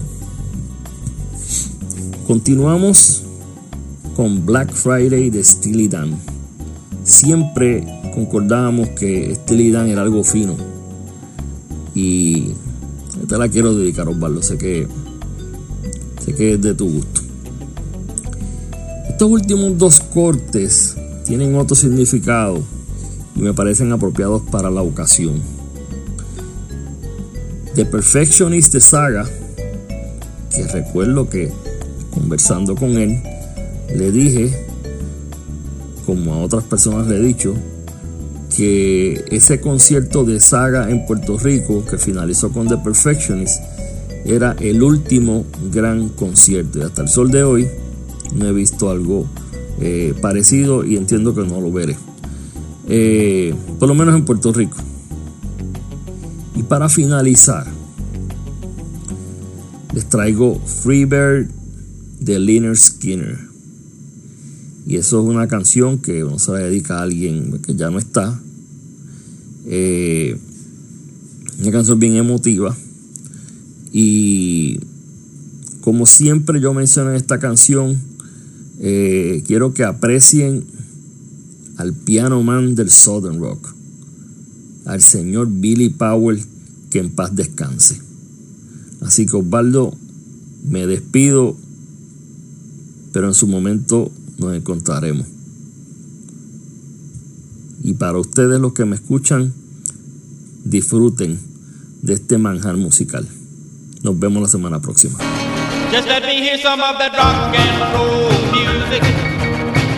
Continuamos 2.27 3.22
con 4.15 4.45
Black 4.45 4.73
Friday 4.73 5.29
de 5.29 5.43
Steely 5.43 5.87
Dan. 5.87 6.17
Siempre 7.03 7.83
concordábamos 8.13 8.89
que 8.89 9.35
Steely 9.35 9.71
Dan 9.71 9.89
era 9.89 10.01
algo 10.01 10.23
fino. 10.23 10.55
Y 11.95 12.53
te 13.27 13.37
la 13.37 13.49
quiero 13.49 13.73
dedicar, 13.73 14.07
Osvaldo. 14.07 14.41
Sé 14.41 14.57
que, 14.57 14.87
sé 16.23 16.33
que 16.33 16.53
es 16.53 16.61
de 16.61 16.73
tu 16.73 16.89
gusto. 16.89 17.21
Estos 19.09 19.29
últimos 19.29 19.77
dos 19.77 19.99
cortes 19.99 20.95
tienen 21.25 21.55
otro 21.55 21.75
significado 21.75 22.61
y 23.35 23.41
me 23.41 23.53
parecen 23.53 23.91
apropiados 23.91 24.41
para 24.43 24.69
la 24.69 24.81
ocasión. 24.81 25.41
The 27.75 27.85
Perfectionist 27.85 28.73
de 28.73 28.79
Saga, 28.79 29.25
que 30.53 30.67
recuerdo 30.67 31.27
que 31.27 31.51
conversando 32.11 32.75
con 32.75 32.97
él, 32.97 33.21
le 33.95 34.11
dije, 34.11 34.65
como 36.05 36.33
a 36.33 36.39
otras 36.39 36.63
personas 36.63 37.07
le 37.07 37.17
he 37.17 37.21
dicho, 37.21 37.55
que 38.55 39.25
ese 39.31 39.59
concierto 39.59 40.23
de 40.23 40.39
saga 40.39 40.89
en 40.89 41.05
Puerto 41.05 41.37
Rico 41.37 41.83
que 41.85 41.97
finalizó 41.97 42.51
con 42.51 42.67
The 42.67 42.77
Perfectionist 42.77 43.61
era 44.25 44.55
el 44.59 44.83
último 44.83 45.45
gran 45.71 46.09
concierto. 46.09 46.79
Y 46.79 46.81
hasta 46.83 47.01
el 47.01 47.07
sol 47.07 47.31
de 47.31 47.43
hoy 47.43 47.67
no 48.35 48.47
he 48.47 48.53
visto 48.53 48.89
algo 48.89 49.25
eh, 49.79 50.13
parecido 50.21 50.85
y 50.85 50.97
entiendo 50.97 51.33
que 51.33 51.41
no 51.41 51.59
lo 51.61 51.71
veré. 51.71 51.97
Eh, 52.87 53.53
por 53.79 53.89
lo 53.89 53.95
menos 53.95 54.15
en 54.15 54.25
Puerto 54.25 54.53
Rico. 54.53 54.77
Y 56.55 56.63
para 56.63 56.89
finalizar 56.89 57.65
les 59.93 60.07
traigo 60.09 60.59
Freebird 60.65 61.49
de 62.19 62.39
Leonard 62.39 62.75
Skinner 62.75 63.52
y 64.85 64.97
eso 64.97 65.21
es 65.21 65.27
una 65.27 65.47
canción 65.47 65.97
que 65.99 66.23
uno 66.23 66.39
se 66.39 66.51
la 66.51 66.59
dedica 66.59 66.99
a 66.99 67.03
alguien 67.03 67.59
que 67.59 67.75
ya 67.75 67.89
no 67.89 67.99
está. 67.99 68.39
Eh, 69.65 70.37
una 71.59 71.71
canción 71.71 71.99
bien 71.99 72.15
emotiva. 72.15 72.75
Y 73.93 74.79
como 75.81 76.05
siempre 76.05 76.59
yo 76.59 76.73
menciono 76.73 77.11
en 77.11 77.15
esta 77.15 77.39
canción, 77.39 77.97
eh, 78.79 79.43
quiero 79.47 79.73
que 79.73 79.85
aprecien 79.85 80.65
al 81.77 81.93
piano 81.93 82.43
man 82.43 82.75
del 82.75 82.89
Southern 82.89 83.39
Rock, 83.39 83.73
al 84.85 85.01
señor 85.01 85.47
Billy 85.49 85.89
Powell, 85.89 86.43
que 86.89 86.99
en 86.99 87.11
paz 87.11 87.35
descanse. 87.35 88.01
Así 89.01 89.25
que 89.25 89.37
Osvaldo, 89.37 89.95
me 90.65 90.85
despido, 90.87 91.55
pero 93.13 93.27
en 93.27 93.33
su 93.33 93.47
momento 93.47 94.11
nos 94.37 94.55
encontraremos. 94.55 95.27
Y 97.83 97.93
para 97.95 98.17
ustedes 98.17 98.59
los 98.59 98.73
que 98.73 98.85
me 98.85 98.95
escuchan, 98.95 99.53
disfruten 100.63 101.39
de 102.01 102.13
este 102.13 102.37
manjar 102.37 102.77
musical. 102.77 103.27
Nos 104.03 104.17
vemos 104.17 104.41
la 104.41 104.49
semana 104.49 104.79
próxima. 104.79 105.17
Just 105.91 106.07
let 106.07 106.23
me 106.25 106.41
hear 106.41 106.57
some 106.57 106.81
of 106.81 106.97
that 106.97 107.13
rock 107.13 107.53
and 107.55 107.93
roll 107.93 108.31
music. 108.51 109.03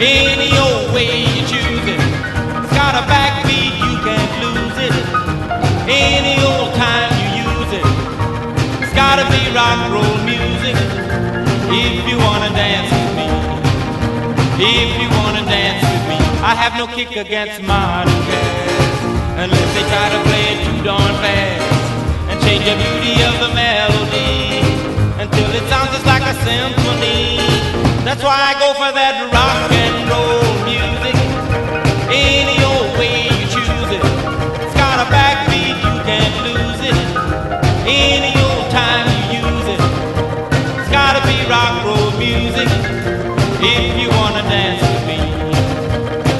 Any 0.01 0.51
old 0.57 0.93
way 0.93 1.23
you 1.23 1.41
choose 1.47 1.87
it. 1.87 1.99
It's 1.99 2.73
got 2.75 2.95
a 2.95 3.07
backbeat, 3.07 3.73
you 3.79 3.97
can't 4.03 4.33
lose 4.43 4.77
it. 4.77 4.93
Any 5.87 6.43
old 6.43 6.73
time 6.75 7.11
you 7.21 7.47
use 7.47 7.71
it. 7.79 7.85
It's 8.83 8.93
gotta 8.93 9.23
be 9.31 9.55
rock 9.55 9.77
and 9.85 9.93
roll 9.93 10.17
music. 10.25 10.75
If 11.71 12.09
you 12.09 12.17
wanna 12.17 12.49
dance. 12.49 13.04
If 14.57 15.01
you 15.01 15.09
wanna 15.19 15.43
dance 15.43 15.83
with 15.83 16.03
me. 16.07 16.15
I 16.39 16.55
have 16.55 16.79
no 16.79 16.87
kick 16.87 17.11
against 17.17 17.61
modern 17.63 18.15
jazz. 18.23 19.03
Unless 19.35 19.69
they 19.75 19.83
try 19.91 20.07
to 20.15 20.19
play 20.23 20.43
it 20.55 20.59
too 20.63 20.79
darn 20.81 21.13
fast. 21.19 22.31
And 22.31 22.39
change 22.39 22.63
the 22.63 22.75
beauty 22.79 23.19
of 23.27 23.35
the 23.43 23.51
melody 23.51 24.63
until 25.19 25.49
it 25.59 25.67
sounds 25.67 25.91
just 25.91 26.05
like 26.05 26.23
a 26.23 26.35
symphony. 26.47 27.43
That's 28.07 28.23
why 28.23 28.37
I 28.39 28.53
go 28.63 28.71
for 28.79 28.91
that 28.95 29.27
rock 29.35 29.84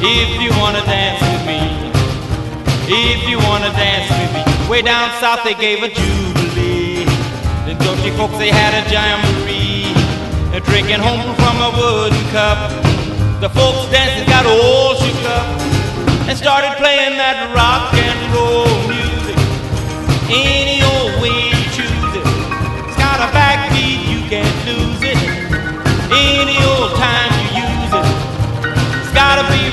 If 0.00 0.40
you 0.40 0.50
wanna 0.60 0.80
dance 0.86 1.20
with 1.20 1.44
me, 1.44 1.58
if 2.86 3.28
you 3.28 3.38
wanna 3.50 3.72
dance 3.74 4.08
with 4.08 4.30
me, 4.32 4.70
way 4.70 4.80
down 4.80 5.10
south 5.18 5.42
they 5.42 5.54
gave 5.54 5.82
a 5.82 5.88
jubilee. 5.88 7.04
The 7.66 7.74
Georgia 7.82 8.16
folks 8.16 8.38
they 8.38 8.50
had 8.50 8.78
a 8.78 8.86
jamboree, 8.88 9.92
They're 10.52 10.60
drinking 10.60 11.00
home 11.00 11.34
from 11.34 11.56
a 11.58 11.70
wooden 11.74 12.24
cup. 12.30 12.70
The 13.40 13.48
folks 13.50 13.90
dancing 13.90 14.28
got 14.28 14.46
all 14.46 14.94
shook 14.94 15.24
up 15.26 15.46
and 16.30 16.38
started 16.38 16.76
playing 16.78 17.18
that 17.18 17.50
rock 17.52 17.92
and 17.94 18.18
roll 18.32 18.70
music. 18.86 19.38
Any 20.30 20.77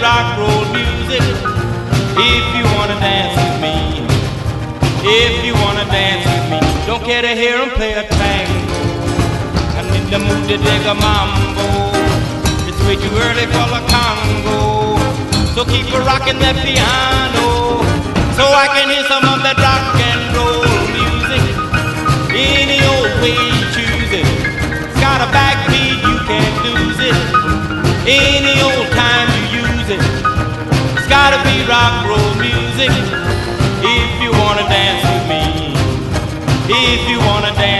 rock 0.06 0.38
roll 0.38 0.66
music. 0.70 1.26
If 2.34 2.46
you 2.58 2.66
wanna 2.78 2.98
dance 3.02 3.34
with 3.42 3.58
me. 3.66 3.76
If 5.02 5.34
you 5.46 5.54
wanna 5.64 5.86
dance 5.98 6.26
with 6.32 6.46
me. 6.54 6.60
Don't 6.90 7.04
care 7.10 7.24
to 7.28 7.34
hear 7.42 7.56
'em 7.64 7.72
play 7.78 7.94
a 8.04 8.06
tango. 8.20 8.82
I'm 9.78 9.90
in 9.98 10.06
the 10.14 10.20
mood 10.28 10.44
to 10.52 10.58
dig 10.68 10.84
a 10.94 10.96
mambo. 11.04 11.68
It's 12.68 12.82
way 12.86 12.98
too 13.04 13.16
early 13.26 13.48
for 13.54 13.68
the 13.76 13.82
Congo. 13.94 14.62
So 15.56 15.60
keep 15.74 15.88
a 15.98 16.00
rocking 16.10 16.40
that 16.44 16.58
piano. 16.66 17.48
So 18.38 18.46
I 18.64 18.68
can 18.76 18.88
hear 18.94 19.06
some 19.14 19.26
of 19.34 19.40
that 19.46 19.58
rock 19.68 19.86
and 20.10 20.22
roll 20.36 20.66
music. 20.98 21.46
Any 22.60 22.80
old 22.94 23.14
way 23.22 23.38
you 23.58 23.64
choose 23.76 24.12
it. 24.22 24.28
It's 24.86 25.00
got 25.06 25.20
a 25.28 25.30
backbeat, 25.38 25.98
you 26.10 26.18
can't 26.30 26.58
lose 26.68 27.00
it. 27.10 27.18
Any 28.08 28.56
old 28.70 28.88
time 29.02 29.15
rock 31.68 32.06
roll 32.08 32.36
music. 32.36 32.92
If 33.82 34.22
you 34.22 34.32
wanna 34.32 34.68
dance 34.70 35.04
with 35.12 35.26
me. 35.30 35.74
If 36.68 37.10
you 37.10 37.20
wanna 37.20 37.54
dance 37.54 37.75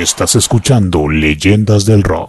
Estás 0.00 0.34
escuchando 0.34 1.10
Leyendas 1.10 1.84
del 1.84 2.02
Rock. 2.02 2.19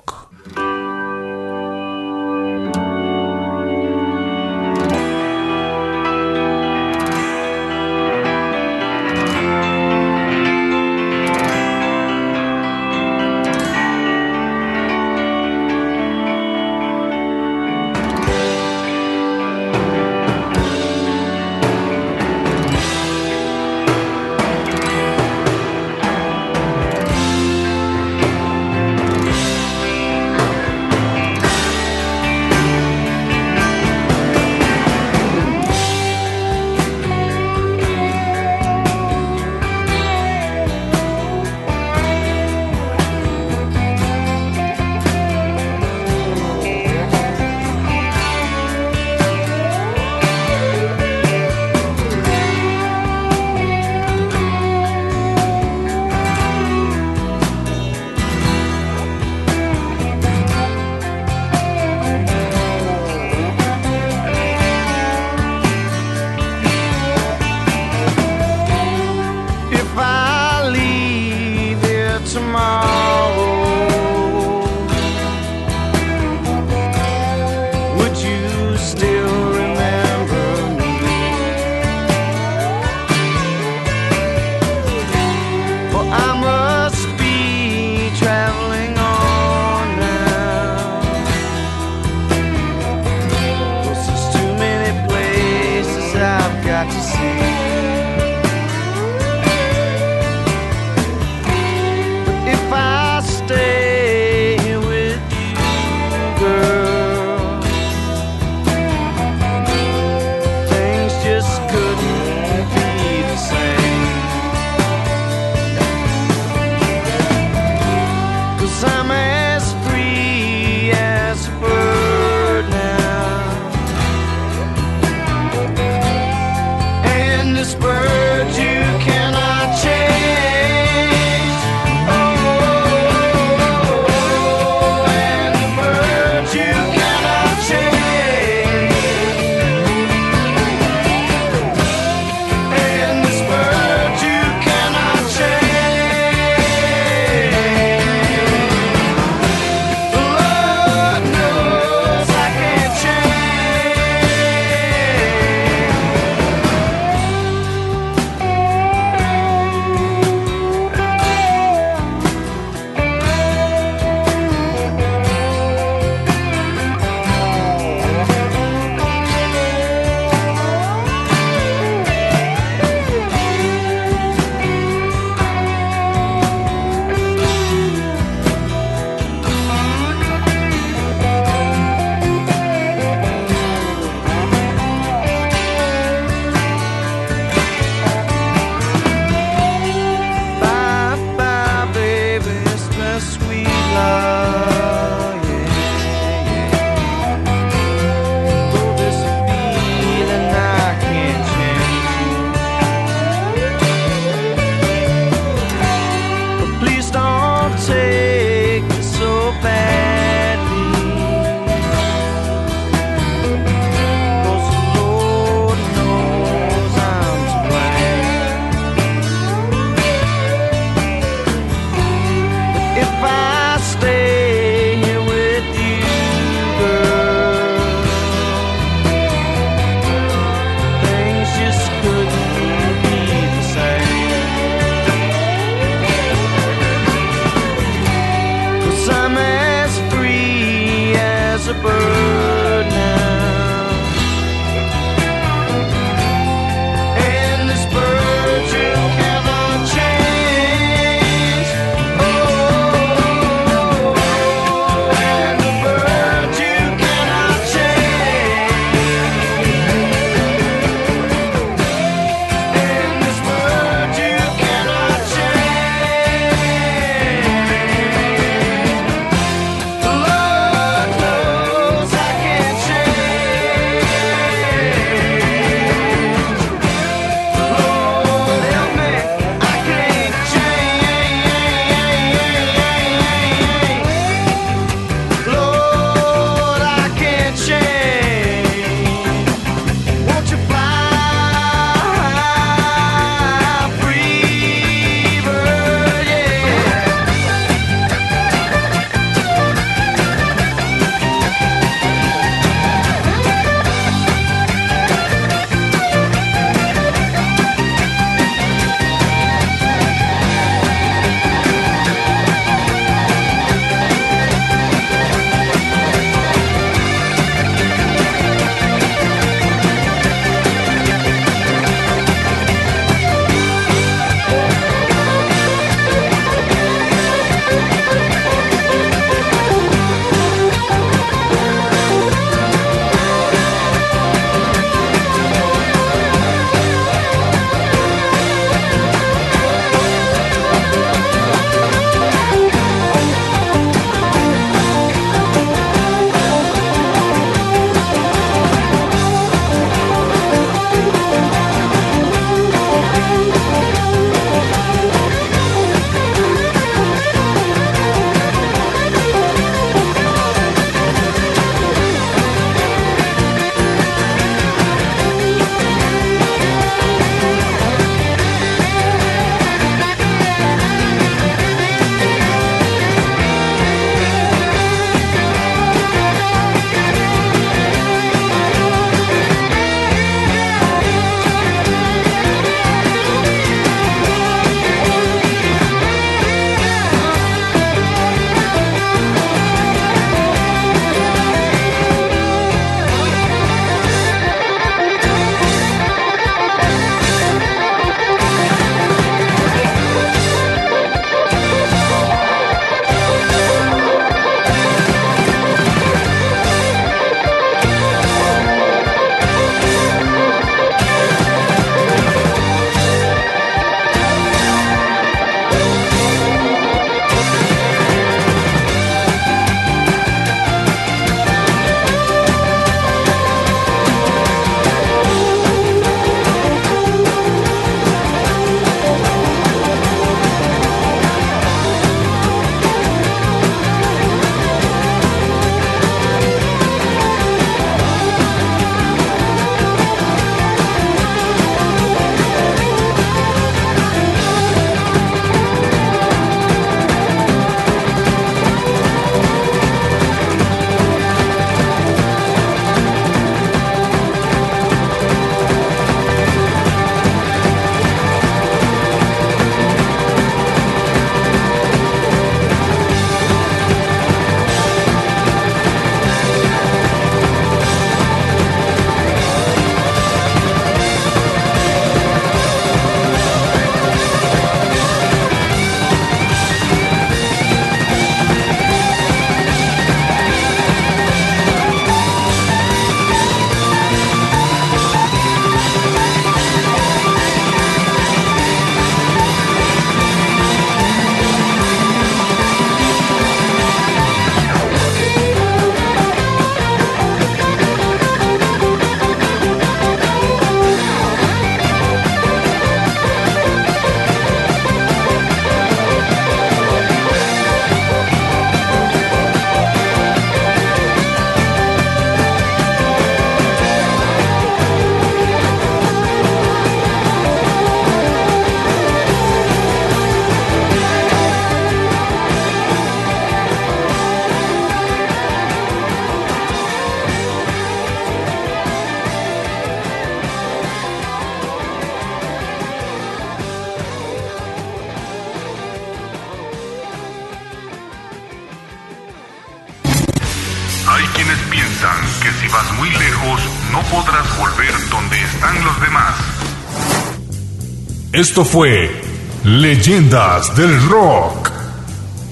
Esto 548.41 548.65
fue 548.65 549.21
Leyendas 549.63 550.75
del 550.75 550.99
Rock. 551.07 551.69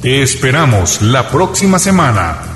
Te 0.03 0.21
esperamos 0.21 1.01
la 1.01 1.27
próxima 1.31 1.79
semana 1.79 2.48